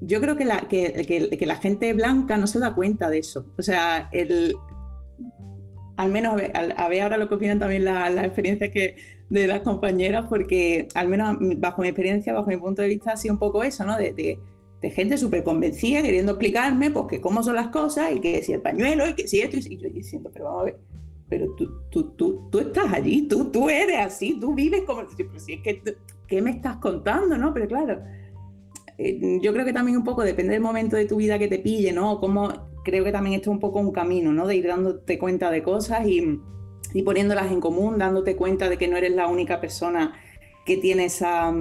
[0.00, 3.46] yo creo que la, que, la, gente blanca no se da cuenta de eso.
[3.58, 4.54] O sea, el,
[5.96, 6.40] al menos
[6.76, 8.96] a ver, ahora lo que opinan también las experiencias que,
[9.30, 13.16] de las compañeras, porque al menos bajo mi experiencia, bajo mi punto de vista, ha
[13.16, 13.96] sido un poco eso, ¿no?
[13.96, 14.38] De, de,
[14.90, 18.60] gente súper convencida, queriendo explicarme, pues, que cómo son las cosas, y que si el
[18.60, 20.78] pañuelo, y que si esto, y yo diciendo, pero vamos a ver,
[21.26, 25.40] pero tú, tú, tú, tú estás allí, tú, tú eres así, tú vives como, pero
[25.40, 25.82] si es que,
[26.26, 27.54] ¿qué me estás contando, no?
[27.54, 28.02] Pero claro,
[28.98, 31.58] eh, yo creo que también un poco depende del momento de tu vida que te
[31.58, 32.20] pille, ¿no?
[32.20, 32.52] Como
[32.84, 34.46] creo que también esto es un poco un camino, ¿no?
[34.46, 36.38] De ir dándote cuenta de cosas y
[36.94, 40.14] y poniéndolas en común, dándote cuenta de que no eres la única persona
[40.64, 41.52] que tiene esa,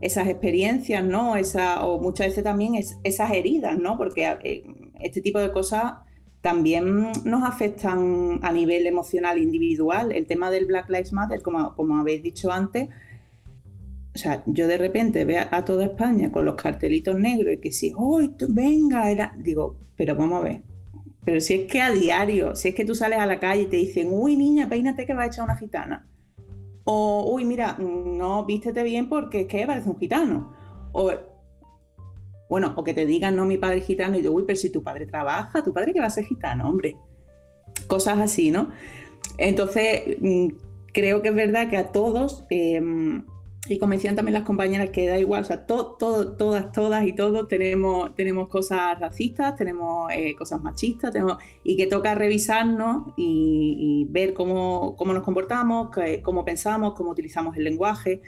[0.00, 1.36] esas experiencias, ¿no?
[1.36, 3.98] Esa, o muchas veces también es, esas heridas, ¿no?
[3.98, 4.64] Porque eh,
[5.00, 5.94] este tipo de cosas
[6.40, 10.12] también nos afectan a nivel emocional individual.
[10.12, 12.88] El tema del Black Lives Matter, como, como habéis dicho antes,
[14.14, 17.72] o sea, yo de repente veo a toda España con los cartelitos negros y que
[17.72, 19.10] si, ¡oh, venga!
[19.10, 19.34] Era...
[19.36, 20.62] Digo, pero vamos a ver.
[21.26, 23.66] Pero si es que a diario, si es que tú sales a la calle y
[23.66, 26.08] te dicen, uy, niña, peínate que va a echar una gitana.
[26.84, 30.54] O, uy, mira, no vístete bien porque es que parece un gitano.
[30.92, 31.10] O,
[32.48, 34.70] bueno, o que te digan, no, mi padre es gitano, y yo, uy, pero si
[34.70, 36.96] tu padre trabaja, tu padre que va a ser gitano, hombre.
[37.88, 38.70] Cosas así, ¿no?
[39.36, 40.50] Entonces, mm,
[40.92, 43.26] creo que es verdad que a todos, em,
[43.68, 45.96] y como decían también las compañeras, que da igual, o sea, todas,
[46.72, 52.14] todas y todos tenemos, tenemos cosas racistas, tenemos eh, cosas machistas, tenemos, y que toca
[52.14, 55.88] revisarnos y, ver cómo, cómo, nos comportamos,
[56.22, 58.20] cómo pensamos, cómo utilizamos el lenguaje.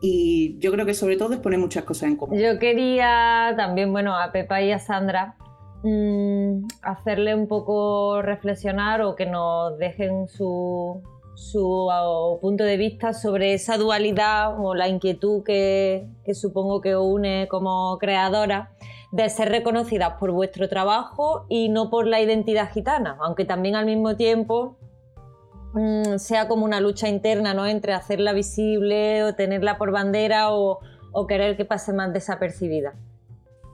[0.00, 2.38] Y yo creo que sobre todo es poner muchas cosas en común.
[2.38, 5.34] Yo quería también, bueno, a Pepa y a Sandra
[5.82, 11.02] mm, hacerle un poco reflexionar o que nos dejen su,
[11.38, 11.88] su
[12.40, 17.96] punto de vista sobre esa dualidad o la inquietud que, supongo que os une como
[17.98, 18.72] creadora
[19.12, 23.86] de ser reconocidas por vuestro trabajo y no por la identidad gitana, aunque también al
[23.86, 24.76] mismo tiempo
[25.74, 27.66] mm, sea como una lucha interna ¿no?
[27.66, 30.80] entre hacerla visible o tenerla por bandera o,
[31.28, 32.94] querer que pase más desapercibida.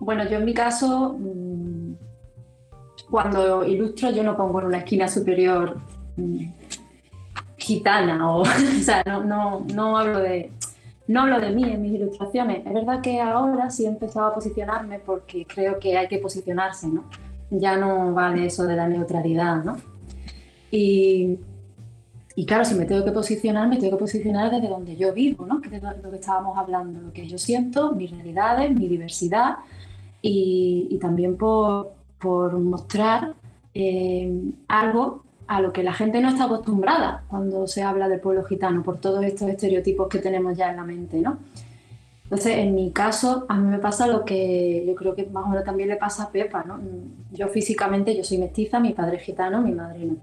[0.01, 1.95] Bueno, yo en mi caso, mm,
[3.11, 5.77] cuando ilustro, yo no pongo en una esquina superior
[6.17, 6.64] mm,
[7.65, 8.45] gitana o, o
[8.83, 10.53] sea, no, no, no, hablo de,
[11.09, 12.67] no hablo de mí en mis ilustraciones.
[12.67, 16.89] Es verdad que ahora sí he empezado a posicionarme porque creo que hay que posicionarse,
[16.89, 17.05] ¿no?
[17.51, 19.77] Ya no vale eso de la neutralidad, ¿no?
[20.71, 21.39] Y,
[22.37, 25.47] y claro, si me tengo que posicionar, me tengo que posicionar desde donde yo vivo,
[25.47, 25.61] ¿no?
[25.61, 29.57] Que es lo que estábamos hablando, lo que yo siento, mis realidades, mi diversidad
[30.21, 33.35] y, también por, por mostrar
[33.75, 34.33] eh,
[34.69, 38.83] algo a lo que la gente no está acostumbrada cuando se habla del pueblo gitano,
[38.83, 41.39] por todos estos estereotipos que tenemos ya en la mente, ¿no?
[42.25, 45.49] Entonces, en mi caso, a mí me pasa lo que yo creo que más o
[45.49, 46.81] menos también le pasa a Pepa, ¿no?
[47.33, 50.17] Yo físicamente, yo soy mestiza, mi padre es gitano, mi madre no.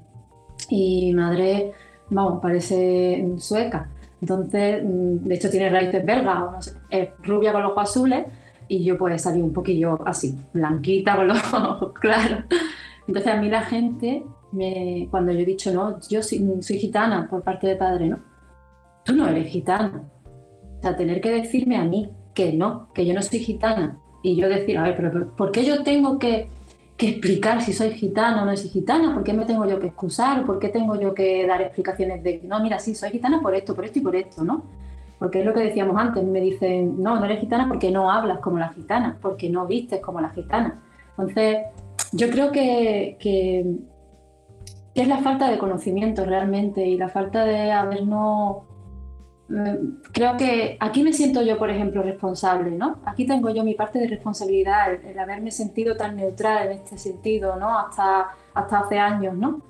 [0.69, 1.73] Y mi madre,
[2.09, 3.87] vamos, parece sueca.
[4.19, 8.25] Entonces, mm, de hecho tiene raíces belgas, es rubia con los ojos azules
[8.67, 12.45] y yo pues salí un poquillo así, blanquita con los ojos claros.
[13.07, 14.23] Entonces a mí la gente
[15.09, 18.19] cuando yo he dicho, no, yo soy, gitana por parte de padre, ¿no?
[19.05, 20.03] Tú no eres gitana.
[20.77, 23.97] O sea, tener que decirme a mí que no, que yo no soy gitana.
[24.23, 26.49] Y yo decir, a ver, pero ¿por qué yo tengo que,
[26.97, 29.15] explicar si soy gitana o no soy gitana?
[29.15, 30.45] ¿Por qué me tengo yo que excusar?
[30.45, 33.73] ¿Por qué tengo yo que dar explicaciones de, no, mira, sí, soy gitana por esto,
[33.73, 34.65] por esto y por esto, ¿no?
[35.17, 38.37] Porque es lo que decíamos antes, me dicen, no, no eres gitana porque no hablas
[38.39, 40.79] como la gitana, porque no vistes como la gitana.
[41.17, 41.65] Entonces,
[42.11, 43.65] yo creo que, que
[45.01, 48.63] es la falta de conocimiento realmente y la falta de habernos...
[49.49, 52.99] Mm, creo que aquí me siento yo, por ejemplo, responsable, ¿no?
[53.05, 57.55] Aquí tengo yo mi parte de responsabilidad, el, haberme sentido tan neutral en este sentido,
[57.57, 57.77] ¿no?
[57.77, 59.61] Hasta, hasta hace años, ¿no?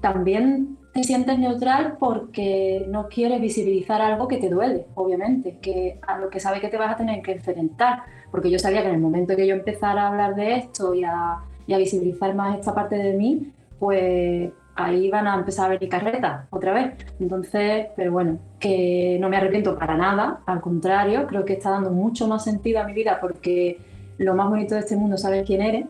[0.00, 6.18] También te sientes neutral porque no quieres visibilizar algo que te duele, obviamente, que a
[6.18, 8.02] lo que sabes que te vas a tener que enfrentar.
[8.30, 11.04] Porque yo sabía que en el momento que yo empezara a hablar de esto y
[11.04, 15.68] a, y a visibilizar más esta parte de mí, pues ahí van a empezar a
[15.70, 16.94] ver mi carreta otra vez.
[17.20, 21.90] Entonces, pero bueno, que no me arrepiento para nada, al contrario, creo que está dando
[21.90, 23.78] mucho más sentido a mi vida porque
[24.18, 25.86] lo más bonito de este mundo es saber quién eres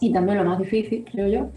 [0.00, 1.50] y también lo más difícil, creo yo.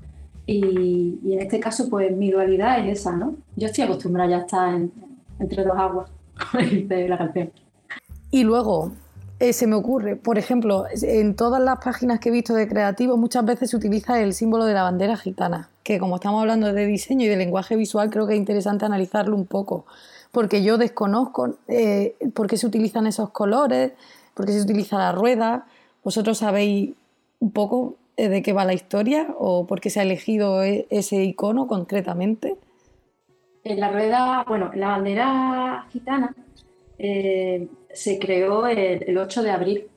[0.46, 3.36] Y, en este caso, pues mi dualidad es esa, ¿no?
[3.56, 4.82] Yo estoy acostumbrada ya a estar
[5.40, 6.12] entre dos aguas,
[6.52, 7.52] como dice la canción.
[8.30, 8.92] Y luego,
[9.40, 13.16] eh, se me ocurre, por ejemplo, en todas las páginas que he visto de creativo
[13.16, 16.86] muchas veces se utiliza el símbolo de la bandera gitana que como estamos hablando de
[16.88, 19.86] diseño y de lenguaje visual, creo que es interesante analizarlo un poco,
[20.32, 23.92] porque yo desconozco eh, por qué se utilizan esos colores,
[24.34, 25.68] por qué se utiliza la rueda.
[26.04, 26.92] ¿Vosotros sabéis
[27.40, 30.88] un poco eh, de qué va la historia o por qué se ha elegido e,
[30.90, 32.56] ese icono concretamente?
[33.64, 36.36] En la rueda, bueno, la bandera gitana
[36.98, 39.88] eh, se creó el 8 de abril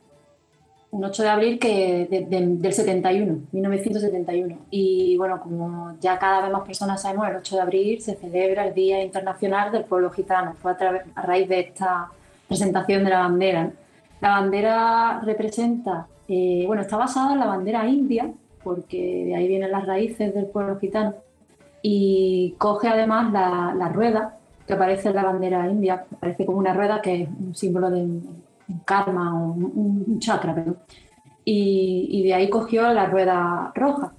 [0.96, 4.58] un 8 de abril que del 71, 1971.
[4.70, 8.66] Y bueno, como ya cada vez más personas sabemos, el 8 de abril se celebra
[8.66, 10.54] el Día Internacional del Pueblo Gitano.
[10.54, 12.08] Fue a, raíz de esta
[12.48, 13.70] presentación de la bandera.
[14.22, 18.32] La bandera representa, eh, bueno, está basada en la bandera india,
[18.64, 21.14] porque de ahí vienen las raíces del pueblo gitano.
[21.82, 26.72] Y coge además la, la rueda que aparece en la bandera india, aparece como una
[26.72, 28.02] rueda que es un símbolo de
[28.68, 30.54] un karma o un, chakra,
[31.44, 34.12] Y, de ahí cogió la rueda roja.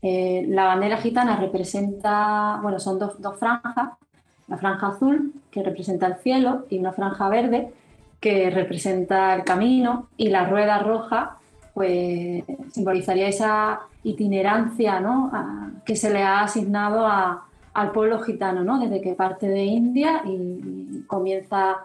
[0.00, 3.90] Eh, la bandera gitana representa, bueno, son dos, franjas,
[4.46, 7.72] la franja azul que representa el cielo y una franja verde
[8.20, 11.36] que representa el camino y la rueda roja
[11.74, 15.30] pues simbolizaría esa itinerancia ¿no?
[15.84, 18.80] que se le ha asignado al pueblo gitano, ¿no?
[18.80, 21.76] desde que parte de India y, comienza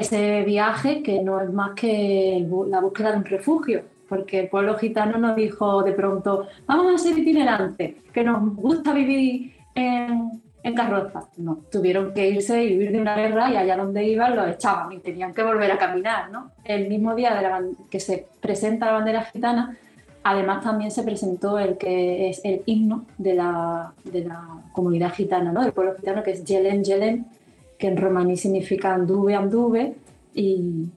[0.00, 4.76] ese viaje que no es más que la búsqueda de un refugio, porque el pueblo
[4.76, 10.74] gitano nos dijo de pronto, vamos a ser itinerantes, que nos gusta vivir en, en
[10.74, 11.24] carroza.
[11.36, 14.92] No, tuvieron que irse y huir de una guerra y allá donde iban los echaban
[14.92, 16.30] y tenían que volver a caminar.
[16.30, 16.50] ¿no?
[16.64, 19.76] El mismo día de que se presenta la bandera gitana,
[20.22, 25.52] además también se presentó el que es el himno de la, de la comunidad gitana,
[25.52, 25.62] ¿no?
[25.62, 27.26] del pueblo gitano, que es Yelen Yelen,
[27.84, 29.94] que en romaní significa anduve, anduve,
[30.32, 30.88] y,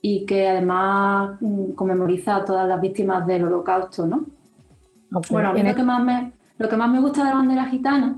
[0.00, 4.06] y que además mm, conmemoriza a todas las víctimas del holocausto.
[4.06, 4.26] ¿no?
[5.28, 7.64] Bueno, a mí lo que, más me, lo que más me gusta de la bandera
[7.64, 8.16] gitana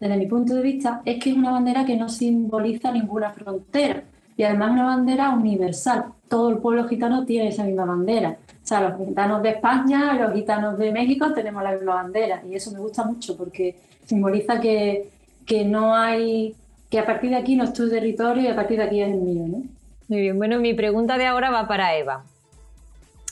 [0.00, 4.02] desde mi punto de vista, es que es una bandera que no simboliza ninguna frontera
[4.36, 6.06] y además una bandera universal.
[6.28, 8.38] Todo el pueblo gitano tiene esa misma bandera.
[8.60, 12.56] O sea, los gitanos de España, los gitanos de México tenemos la misma bandera y
[12.56, 15.10] eso me gusta mucho porque simboliza que,
[15.46, 16.56] que no hay,
[16.90, 19.08] que a partir de aquí no es tu territorio y a partir de aquí es
[19.08, 19.44] el mío.
[19.48, 19.62] ¿no?
[20.08, 22.24] Muy bien, bueno, mi pregunta de ahora va para Eva.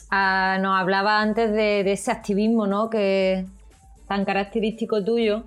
[0.09, 2.89] Ah, nos hablaba antes de, de, ese activismo ¿no?
[2.89, 3.45] que
[4.07, 5.43] tan característico tuyo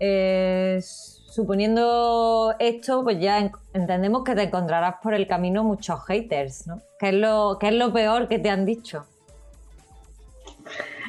[0.00, 6.80] eh, suponiendo esto, pues ya entendemos que te encontrarás por el camino muchos haters, ¿no?
[6.98, 9.06] ¿Qué es lo, qué es lo peor que te han dicho?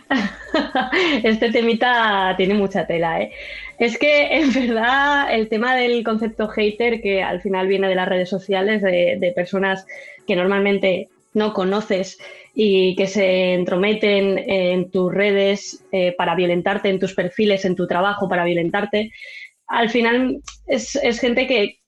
[1.23, 3.31] este temita tiene mucha tela, ¿eh?
[3.77, 8.07] Es que en verdad el tema del concepto hater, que al final viene de las
[8.07, 9.85] redes sociales, de personas
[10.25, 12.17] que normalmente no conoces
[12.55, 17.85] y que se entrometen en tus redes eh, para violentarte, en tus perfiles, en tu
[17.85, 19.11] trabajo para violentarte,
[19.67, 21.79] al final es, gente que,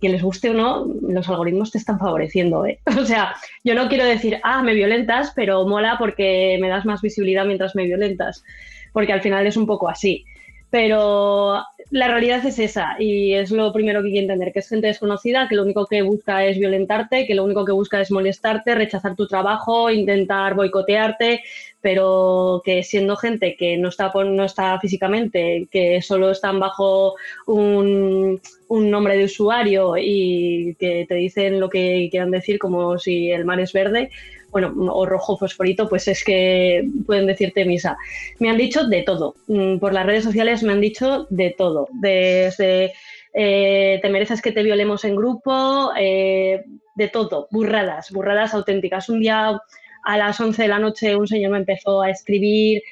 [0.00, 2.64] les guste o no, los algoritmos te están favoreciendo.
[2.64, 2.78] ¿eh?
[2.98, 7.02] O sea, yo no quiero decir, ah, me violentas, pero mola porque me das más
[7.02, 8.44] visibilidad mientras me violentas,
[8.92, 10.24] porque al final es un poco así.
[10.72, 14.68] Pero la realidad es esa y es lo primero que hay que entender, que es
[14.70, 18.10] gente desconocida, que lo único que busca es violentarte, que lo único que busca es
[18.10, 21.42] molestarte, rechazar tu trabajo, intentar boicotearte,
[21.82, 28.40] pero que siendo gente que no está, no está físicamente, que solo están bajo un,
[28.68, 33.44] un nombre de usuario y que te dicen lo que quieran decir como si el
[33.44, 34.08] mar es verde,
[34.52, 37.96] bueno, o rojo fosforito, pues es que pueden decirte misa.
[38.38, 39.34] Me han dicho de todo.
[39.48, 41.88] Mm, por las redes sociales me han dicho de todo.
[42.00, 42.92] Desde
[43.34, 46.62] eh, te mereces que te violemos en grupo, eh,
[46.94, 49.08] de todo, burradas, burradas auténticas.
[49.08, 49.58] Un día
[50.04, 52.82] a las 11 de la noche un señor me empezó a escribir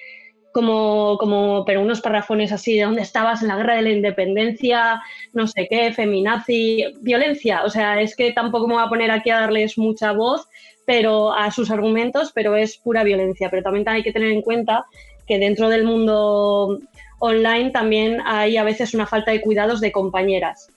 [0.52, 5.00] como, como, pero unos parrafones así, ¿de dónde estabas en la guerra de la independencia?
[5.32, 7.62] No sé qué, feminazi, violencia.
[7.64, 10.48] O sea, es que tampoco me voy a poner aquí a darles mucha voz,
[10.86, 13.48] pero a sus argumentos, pero es pura violencia.
[13.50, 14.84] Pero también hay que tener en cuenta
[15.26, 16.78] que dentro del mundo
[17.20, 20.68] online también hay a veces una falta de cuidados de compañeras.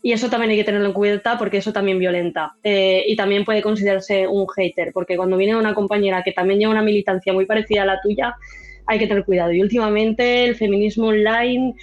[0.00, 2.52] Y eso también hay que tenerlo en cuenta porque eso también violenta.
[2.62, 6.72] Eh, y también puede considerarse un hater, porque cuando viene una compañera que también lleva
[6.72, 8.36] una militancia muy parecida a la tuya,
[8.86, 9.52] hay que tener cuidado.
[9.52, 11.74] Y últimamente el feminismo online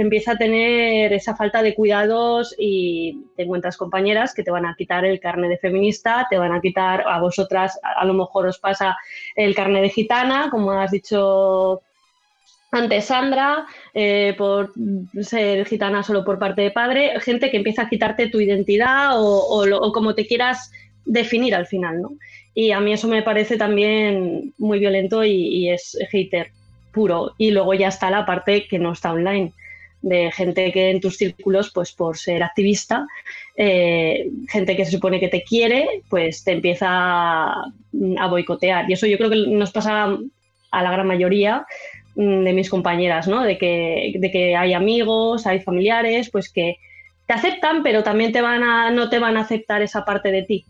[0.00, 4.74] empieza a tener esa falta de cuidados y te encuentras compañeras que te van a
[4.76, 8.58] quitar el carne de feminista, te van a quitar a vosotras, a lo mejor os
[8.58, 8.96] pasa
[9.34, 11.80] el carne de gitana, como has dicho
[12.72, 14.72] antes Sandra, eh, por
[15.22, 19.92] ser gitana solo por parte de padre, gente que empieza a quitarte tu identidad o,
[19.94, 20.70] como te quieras
[21.06, 22.10] definir al final, ¿no?
[22.52, 26.50] Y a mí eso me parece también muy violento y, y es hater
[26.92, 27.32] puro.
[27.38, 29.52] Y luego ya está la parte que no está online
[30.06, 33.08] de gente que en tus círculos, pues por ser activista,
[33.56, 38.88] eh, gente que se supone que te quiere, pues te empieza a boicotear.
[38.88, 40.16] Y eso yo creo que nos pasa
[40.70, 41.66] a la gran mayoría
[42.14, 43.42] mm, de mis compañeras, ¿no?
[43.42, 46.76] De que, de que hay amigos, hay familiares, pues que
[47.26, 50.44] te aceptan, pero también te van a, no te van a aceptar esa parte de
[50.44, 50.64] ti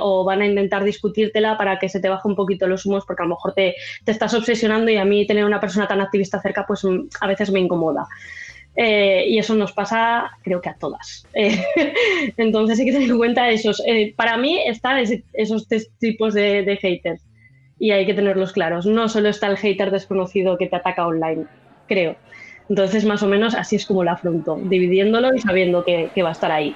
[0.00, 3.22] o van a intentar discutírtela para que se te baje un poquito los humos porque
[3.22, 3.74] a lo mejor te,
[4.06, 7.26] te estás obsesionando y a mí tener una persona tan activista cerca pues mm, a
[7.26, 8.06] veces me incomoda.
[8.80, 11.26] Eh, y eso nos pasa, creo que a todas.
[11.34, 11.60] Eh,
[12.36, 13.82] entonces hay que tener en cuenta esos.
[13.84, 15.02] Eh, para mí están
[15.32, 17.20] esos tres tipos de, de, haters
[17.80, 18.86] y hay que tenerlos claros.
[18.86, 21.46] No solo está el hater desconocido que te ataca online,
[21.88, 22.14] creo.
[22.68, 26.28] Entonces, más o menos así es como lo afronto, dividiéndolo y sabiendo que, que va
[26.28, 26.72] a estar ahí.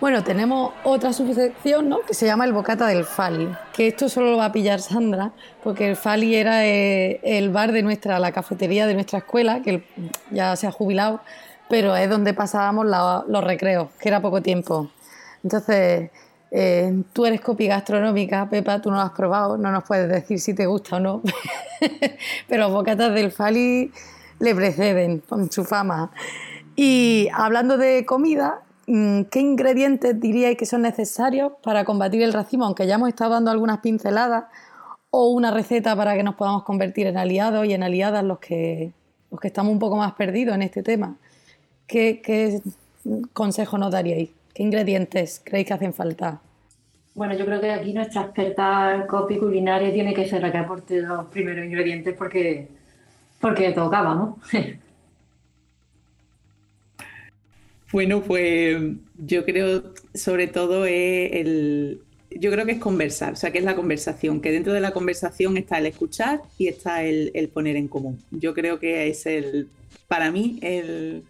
[0.00, 2.02] Bueno, tenemos otra subsección, ¿no?
[2.02, 3.48] Que se llama el bocata del Fali.
[3.72, 5.32] Que esto solo lo va a pillar Sandra,
[5.64, 9.82] porque el Fali era eh, el bar de nuestra, la cafetería de nuestra escuela, que
[10.30, 11.20] ya se ha jubilado,
[11.68, 14.88] pero es donde pasábamos los recreos, que era poco tiempo.
[15.42, 16.10] Entonces,
[16.52, 20.38] eh, tú eres copy gastronómica, Pepa, tú no lo has probado, no nos puedes decir
[20.38, 21.22] si te gusta o no,
[22.48, 23.90] pero los bocatas del Fali
[24.38, 26.12] le preceden con su fama.
[26.76, 28.62] Y hablando de comida,
[29.30, 32.64] ¿qué ingredientes diríais que son necesarios para combatir el racismo?
[32.64, 34.44] Aunque ya hemos estado dando algunas pinceladas,
[35.10, 38.92] o una receta para que nos podamos convertir en aliados y en aliadas los que,
[39.30, 41.16] los que estamos un poco más perdidos en este tema.
[41.86, 42.60] ¿Qué, qué
[43.32, 44.30] consejo nos daríais?
[44.54, 46.40] ¿Qué ingredientes creéis que hacen falta?
[47.14, 51.00] Bueno, yo creo que aquí nuestra experta copy culinaria tiene que ser la que aporte
[51.00, 52.68] los primeros ingredientes porque,
[53.40, 54.38] porque tocaba, ¿no?
[57.92, 58.76] bueno, pues
[59.16, 63.64] yo creo sobre todo es el, yo creo que es conversar, o sea, que es
[63.64, 67.88] la conversación, que dentro de la conversación está el escuchar y está el, poner en
[67.88, 68.18] común.
[68.30, 69.68] Yo creo que es el,
[70.06, 71.22] para mí, el,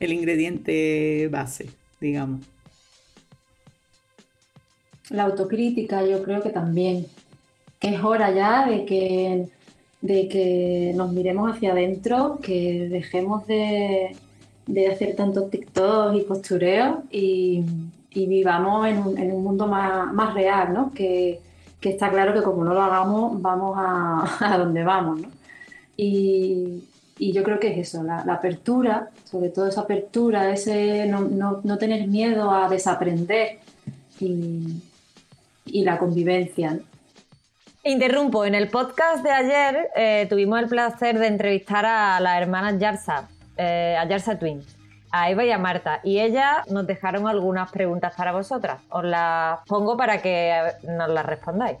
[0.00, 2.44] el ingrediente base, digamos.
[5.10, 7.06] La autocrítica yo creo que también,
[7.78, 9.46] que es hora ya de que,
[10.00, 14.16] de que nos miremos hacia adentro, que dejemos de,
[14.90, 17.64] hacer tantos TikToks y postureos y,
[18.12, 20.92] vivamos en un, mundo más, real, ¿no?
[20.92, 21.40] Que,
[21.80, 25.28] está claro que como no lo hagamos, vamos a, donde vamos, ¿no?
[25.96, 26.84] Y,
[27.18, 32.08] yo creo que es eso, la, apertura, sobre todo esa apertura, ese no, no tener
[32.08, 33.58] miedo a desaprender
[34.18, 34.80] y,
[35.66, 36.78] y la convivencia.
[37.82, 42.78] Interrumpo, en el podcast de ayer eh, tuvimos el placer de entrevistar a las hermanas
[42.78, 43.28] Yarsa,
[43.60, 44.76] eh, a Yarsa Twins,
[45.10, 48.82] a Eva y a Marta, y ellas nos dejaron algunas preguntas para vosotras.
[48.88, 51.78] Os las pongo para que nos las respondáis.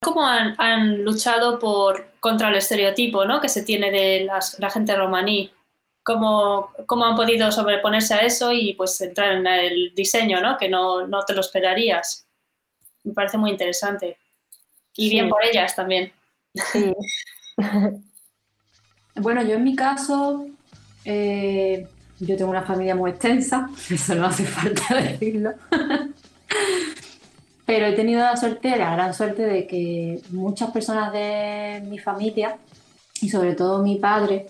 [0.00, 3.40] ¿Cómo han, luchado por, contra el estereotipo ¿no?
[3.40, 5.52] que se tiene de la gente romaní?
[6.06, 10.56] cómo, cómo, han podido sobreponerse a eso y pues entrar en el diseño, ¿no?
[10.56, 12.28] Que no, no te lo esperarías.
[13.02, 14.16] Me parece muy interesante.
[14.94, 16.12] Y bien por ellas también.
[19.20, 20.46] bueno, yo en mi caso,
[21.04, 21.86] eh,
[22.20, 25.52] yo tengo una familia muy extensa, eso no hace falta decirlo.
[27.66, 32.56] Pero he tenido la suerte, la gran suerte de que muchas personas de mi familia,
[33.20, 34.46] y sobre todo mi padre,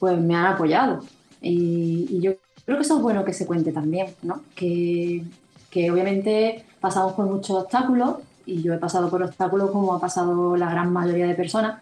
[0.00, 1.04] pues me han apoyado.
[1.40, 2.32] Y, yo
[2.64, 4.42] creo que eso es bueno que se cuente también, ¿no?
[4.56, 5.22] Que,
[5.70, 10.56] que obviamente pasamos por muchos obstáculos y yo he pasado por obstáculos como ha pasado
[10.56, 11.80] la gran mayoría de personas,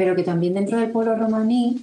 [0.00, 1.76] pero que también dentro del pueblo romaní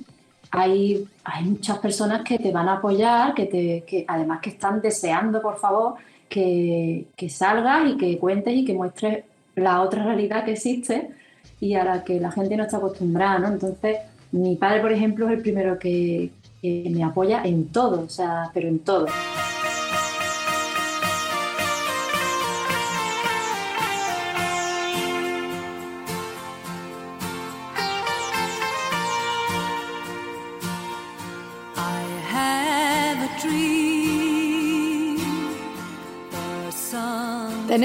[0.49, 4.81] hay, hay muchas personas que te van a apoyar, que, te, que además que están
[4.81, 5.93] deseando, por favor,
[6.27, 11.11] que, que salgas y que cuentes y que muestres la otra realidad que existe
[11.59, 13.49] y a la que la gente no está acostumbrada, ¿no?
[13.49, 13.97] Entonces,
[14.31, 16.31] mi padre, por ejemplo, es el primero que,
[16.63, 19.05] me apoya en todo, o sea, pero en todo.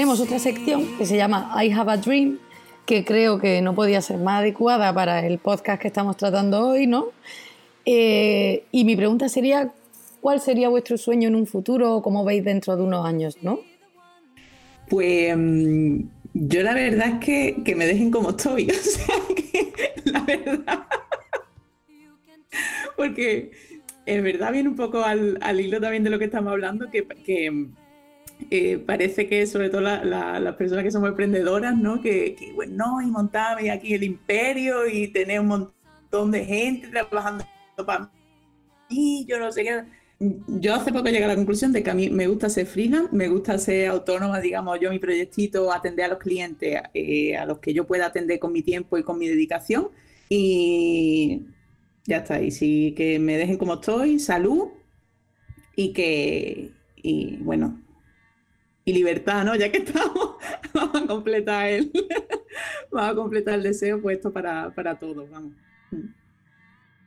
[0.03, 2.37] Tenemos otra sección que se llama I Have a Dream,
[2.85, 6.87] que creo que no podía ser más adecuada para el podcast que estamos tratando hoy,
[6.87, 7.05] ¿no?
[7.85, 9.71] Eh, y mi pregunta sería,
[10.19, 13.61] ¿cuál sería vuestro sueño en un futuro o cómo veis dentro de unos años, ¿no?
[14.89, 16.01] Pues mm,
[16.33, 19.71] yo la verdad es que, me dejen como estoy, o sea, que
[20.03, 20.83] la verdad,
[22.97, 23.51] porque
[24.05, 27.69] en verdad viene un poco al, hilo también de lo que estamos hablando, que, que
[28.51, 32.01] eh, parece que sobre todo las personas que somos emprendedoras, ¿no?
[32.01, 37.45] Que, bueno, y montaba aquí el imperio y tener un montón de gente trabajando
[37.85, 38.11] para
[38.89, 39.83] mí, yo no sé qué.
[40.47, 43.13] Yo hace poco llegué a la conclusión de que a mí me gusta ser freelance,
[43.13, 47.59] me gusta ser autónoma, digamos, yo mi proyectito, atender a los clientes eh, a los
[47.59, 49.89] que yo pueda atender con mi tiempo y con mi dedicación.
[50.29, 51.41] Y
[52.05, 54.69] ya está, y sí, que me dejen como estoy, salud
[55.75, 57.81] y que, y bueno,
[58.85, 59.55] y libertad, ¿no?
[59.55, 60.35] Ya que estamos,
[60.73, 61.91] vamos a completar el,
[62.97, 65.53] a completar el deseo puesto para, para todos, vamos.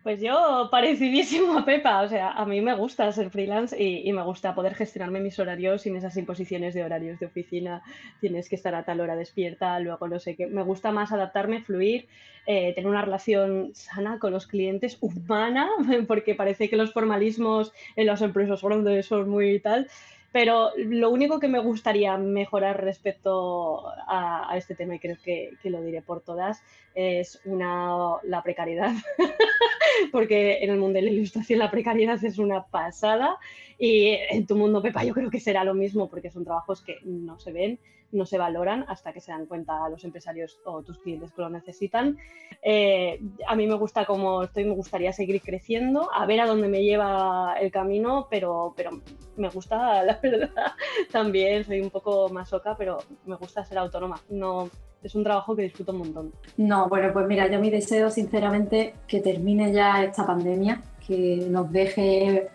[0.07, 4.23] Pues yo parecidísimo a Pepa, o sea, a mí me gusta ser freelance y, me
[4.23, 7.83] gusta poder gestionarme mis horarios sin esas imposiciones de horarios de oficina,
[8.21, 10.47] tienes que estar a tal hora despierta, luego no sé qué.
[10.47, 12.07] Me gusta más adaptarme, fluir,
[12.47, 15.69] eh, tener una relación sana con los clientes, humana,
[16.07, 19.89] porque parece que los formalismos en las empresas grandes son muy tal.
[20.37, 25.81] Pero lo único que me gustaría mejorar respecto a, este tema, y creo que, lo
[25.81, 26.63] diré por todas,
[26.95, 28.93] es la precariedad.
[30.13, 33.39] Porque en el mundo de la ilustración la precariedad es una pasada.
[33.79, 36.99] Y en tu mundo, Pepa, yo creo que será lo mismo, porque son trabajos que
[37.05, 37.79] no se ven
[38.17, 41.51] no se valoran hasta que se dan cuenta los empresarios o tus clientes que lo
[41.51, 42.19] necesitan.
[42.63, 46.69] Eh, a mí me gusta como estoy, me gustaría seguir creciendo, a ver a dónde
[46.69, 48.91] me lleva el camino, pero, pero
[49.37, 50.73] me gusta, la verdad,
[51.13, 54.21] también soy un poco masoca, pero me gusta ser autónoma.
[54.31, 54.71] No,
[55.03, 56.33] es un trabajo que disfruto un montón.
[56.57, 61.71] No, bueno, pues mira, yo mi deseo sinceramente que termine ya esta pandemia, que nos
[61.71, 62.51] deje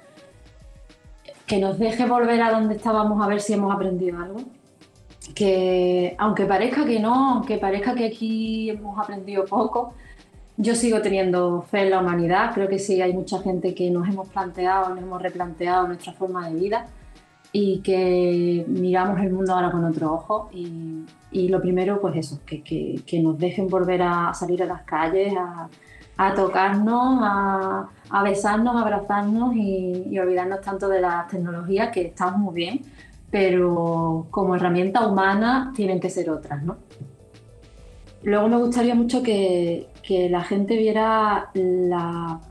[1.45, 4.39] que nos deje volver a donde estábamos a ver si hemos aprendido algo,
[5.35, 9.93] que aunque parezca que no, aunque parezca que aquí hemos aprendido poco,
[10.57, 12.53] yo sigo teniendo fe en la humanidad.
[12.53, 16.49] Creo que sí, hay mucha gente que nos hemos planteado, nos hemos replanteado nuestra forma
[16.49, 16.87] de vida
[17.53, 20.49] y que miramos el mundo ahora con otro ojo.
[20.53, 24.65] Y, y lo primero, pues eso, que, que, que, nos dejen volver a salir a
[24.65, 25.67] las calles, a,
[26.17, 32.01] a tocarnos, a, a, besarnos, a abrazarnos y, y olvidarnos tanto de las tecnologías que
[32.07, 32.81] están muy bien
[33.31, 36.77] pero como herramienta humana tienen que ser otras, ¿no?
[38.23, 39.87] Luego me gustaría mucho que,
[40.29, 42.41] la gente viera la,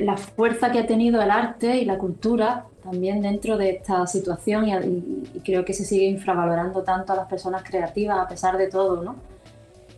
[0.00, 4.66] la, fuerza que ha tenido el arte y la cultura también dentro de esta situación
[4.66, 9.02] y, creo que se sigue infravalorando tanto a las personas creativas a pesar de todo,
[9.02, 9.16] ¿no?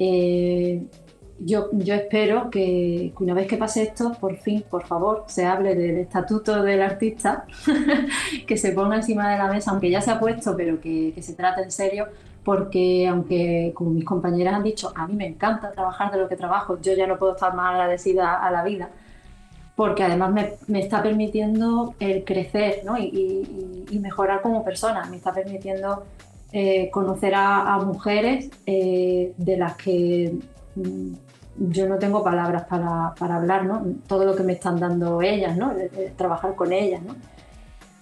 [0.00, 0.82] Eh,
[1.44, 5.98] yo, espero que, una vez que pase esto, por fin, por favor, se hable del
[5.98, 7.46] estatuto del artista,
[8.46, 11.34] que se ponga encima de la mesa, aunque ya se ha puesto, pero que, se
[11.34, 12.06] trate en serio,
[12.44, 16.36] porque aunque, como mis compañeras han dicho, a mí me encanta trabajar de lo que
[16.36, 18.90] trabajo, yo ya no puedo estar más agradecida a la vida,
[19.74, 26.04] porque además me, está permitiendo el crecer y, mejorar como persona, me está permitiendo
[26.52, 30.34] eh, conocer a, mujeres eh, de las que
[30.74, 31.12] mm,
[31.56, 33.84] yo no tengo palabras para, hablar, ¿no?
[34.06, 35.72] Todo lo que me están dando ellas, ¿no?
[36.16, 37.14] trabajar con ellas, ¿no?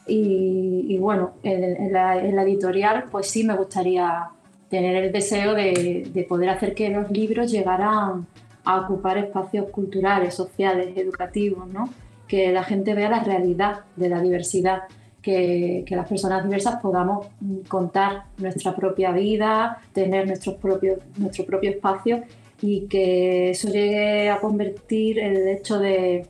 [0.06, 4.28] Y, bueno, en, la, editorial, pues sí me gustaría
[4.68, 8.26] tener el deseo de, poder hacer que los libros llegaran
[8.64, 11.88] a ocupar espacios culturales, sociales, educativos, ¿no?
[12.26, 14.82] Que la gente vea la realidad de la diversidad,
[15.22, 17.26] que, que, las personas diversas podamos
[17.68, 22.22] contar nuestra propia vida, tener nuestros propios, nuestro propio espacio
[22.62, 26.26] y que eso llegue a convertir el hecho de,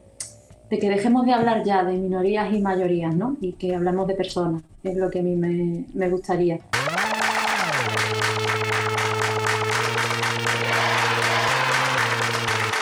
[0.68, 3.36] que dejemos de hablar ya de minorías y mayorías, ¿no?
[3.40, 6.58] Y que hablamos de personas, es lo que a mí me, gustaría.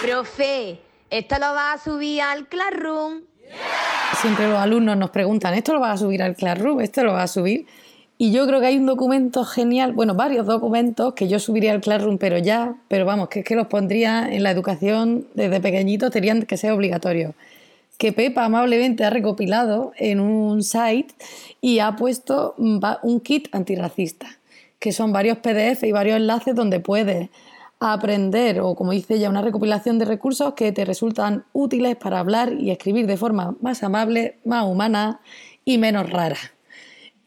[0.02, 0.80] Profe,
[1.10, 3.22] ¿esto lo va a subir al Classroom?
[4.20, 6.80] Siempre los alumnos nos preguntan, ¿esto lo va a subir al Classroom?
[6.80, 7.66] ¿Esto lo va a subir?
[8.20, 11.80] Y yo creo que hay un documento genial, bueno, varios documentos que yo subiría al
[11.80, 16.10] Classroom, pero ya, pero vamos, que es que los pondría en la educación desde pequeñitos,
[16.10, 17.36] tendrían que ser obligatorios.
[17.96, 21.14] Que Pepa amablemente ha recopilado en un site
[21.60, 24.26] y ha puesto un kit antirracista,
[24.80, 27.30] que son varios PDF y varios enlaces donde puedes
[27.78, 32.52] aprender, o como dice ella, una recopilación de recursos que te resultan útiles para hablar
[32.52, 35.20] y escribir de forma más amable, más humana
[35.64, 36.57] y menos rara.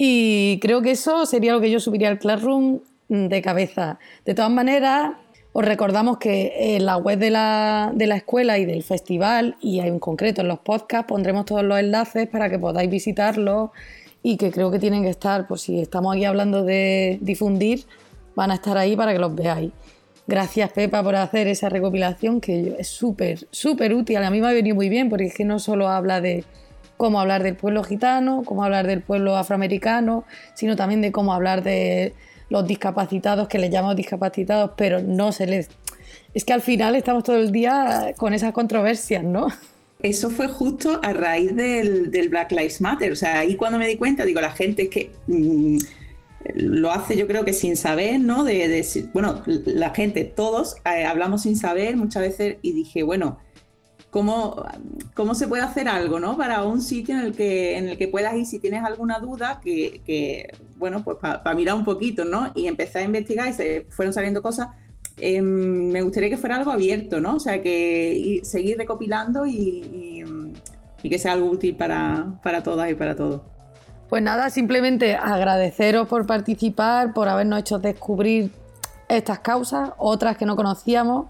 [0.03, 3.99] Y creo que eso sería lo que yo subiría al Classroom de cabeza.
[4.25, 5.11] De todas maneras,
[5.53, 9.79] os recordamos que en la web de la, de la escuela y del festival, y
[9.79, 13.69] en concreto en los podcasts, pondremos todos los enlaces para que podáis visitarlos
[14.23, 17.85] y que creo que tienen que estar, pues si estamos aquí hablando de difundir,
[18.35, 19.71] van a estar ahí para que los veáis.
[20.25, 24.17] Gracias Pepa por hacer esa recopilación que es súper, súper útil.
[24.17, 26.43] A mí me ha venido muy bien porque es que no solo habla de
[27.01, 30.23] cómo hablar del pueblo gitano, cómo hablar del pueblo afroamericano,
[30.53, 32.13] sino también de cómo hablar de
[32.49, 35.67] los discapacitados, que les llamamos discapacitados, pero no se les...
[36.35, 39.47] Es que al final estamos todo el día con esas controversias, ¿no?
[40.03, 43.11] Eso fue justo a raíz del, Black Lives Matter.
[43.11, 45.77] O sea, ahí cuando me di cuenta, digo, la gente que mm,
[46.53, 48.43] lo hace yo creo que sin saber, ¿no?
[48.43, 53.39] De, bueno, la gente, todos eh, hablamos sin saber muchas veces y dije, bueno,
[54.11, 54.63] cómo,
[55.15, 56.37] cómo se puede hacer algo, ¿no?
[56.37, 59.59] Para un sitio en el que, en el que puedas ir si tienes alguna duda,
[59.63, 62.51] que, bueno, pues para mirar un poquito, ¿no?
[62.53, 64.67] Y empecé a investigar y se fueron saliendo cosas.
[65.17, 67.35] em, me gustaría que fuera algo abierto, ¿no?
[67.35, 70.23] O sea, que seguir recopilando y,
[71.01, 73.41] que sea algo útil para, para todas y para todos.
[74.09, 78.51] Pues nada, simplemente agradeceros por participar, por habernos hecho descubrir
[79.07, 81.27] estas causas, otras que no conocíamos.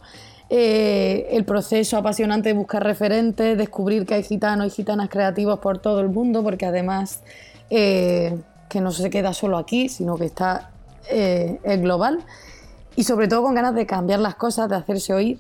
[0.53, 5.79] Eh, el proceso apasionante de buscar referentes, descubrir que hay gitanos y gitanas creativos por
[5.79, 7.23] todo el mundo, porque además
[7.69, 8.37] eh,
[8.67, 10.71] que no se queda solo aquí, sino que está
[11.09, 12.19] eh, global.
[12.97, 15.39] Y sobre todo con ganas de cambiar las cosas, de hacerse oír.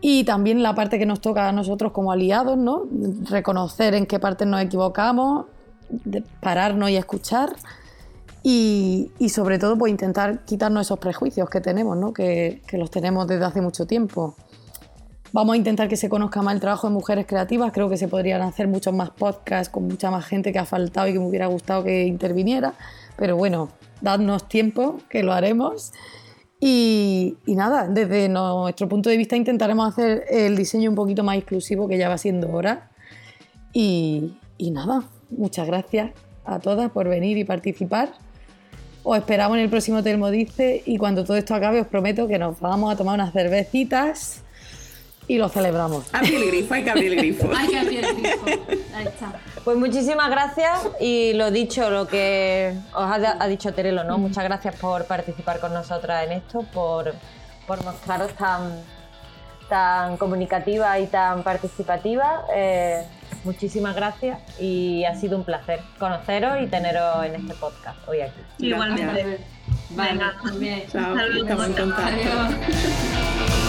[0.00, 2.82] Y también la parte que nos toca a nosotros como aliados, ¿no?
[3.30, 5.46] Reconocer en qué parte nos equivocamos,
[5.88, 7.54] de pararnos y escuchar
[8.48, 12.12] y, sobre todo pues intentar quitarnos esos prejuicios que tenemos, ¿no?
[12.12, 14.36] que, los tenemos desde hace mucho tiempo.
[15.32, 17.72] Vamos a intentar que se conozca más el trabajo de mujeres creativas.
[17.72, 21.08] Creo que se podrían hacer muchos más podcasts con mucha más gente que ha faltado
[21.08, 22.74] y que me hubiera gustado que interviniera.
[23.16, 23.70] Pero bueno,
[24.00, 25.92] dadnos tiempo, que lo haremos.
[26.60, 31.88] Y, nada, desde nuestro punto de vista intentaremos hacer el diseño un poquito más exclusivo,
[31.88, 32.90] que ya va siendo hora.
[33.72, 36.12] Y, y nada, muchas gracias
[36.44, 38.12] a todas por venir y participar.
[39.08, 42.40] Os esperamos en el próximo Telmo Dice y cuando todo esto acabe os prometo que
[42.40, 44.42] nos vamos a tomar unas cervecitas
[45.28, 46.12] y lo celebramos.
[46.12, 47.48] Abrir el grifo, hay que abrir el grifo.
[47.56, 48.46] hay que abrir el grifo.
[48.96, 49.32] Ahí está.
[49.62, 54.18] Pues muchísimas gracias y lo dicho, lo que os ha, dicho Terelo, ¿no?
[54.18, 57.14] Muchas gracias por participar con nosotras en esto, por,
[57.68, 58.82] por mostraros tan,
[59.68, 62.42] tan comunicativa y tan participativa.
[62.52, 63.04] Eh,
[63.44, 68.40] muchísimas gracias y ha sido un placer conoceros y teneros en este podcast hoy aquí.
[68.58, 69.38] Igualmente.
[69.90, 70.82] Venga, muy bien.
[70.90, 73.65] Chao, estamos en contacto.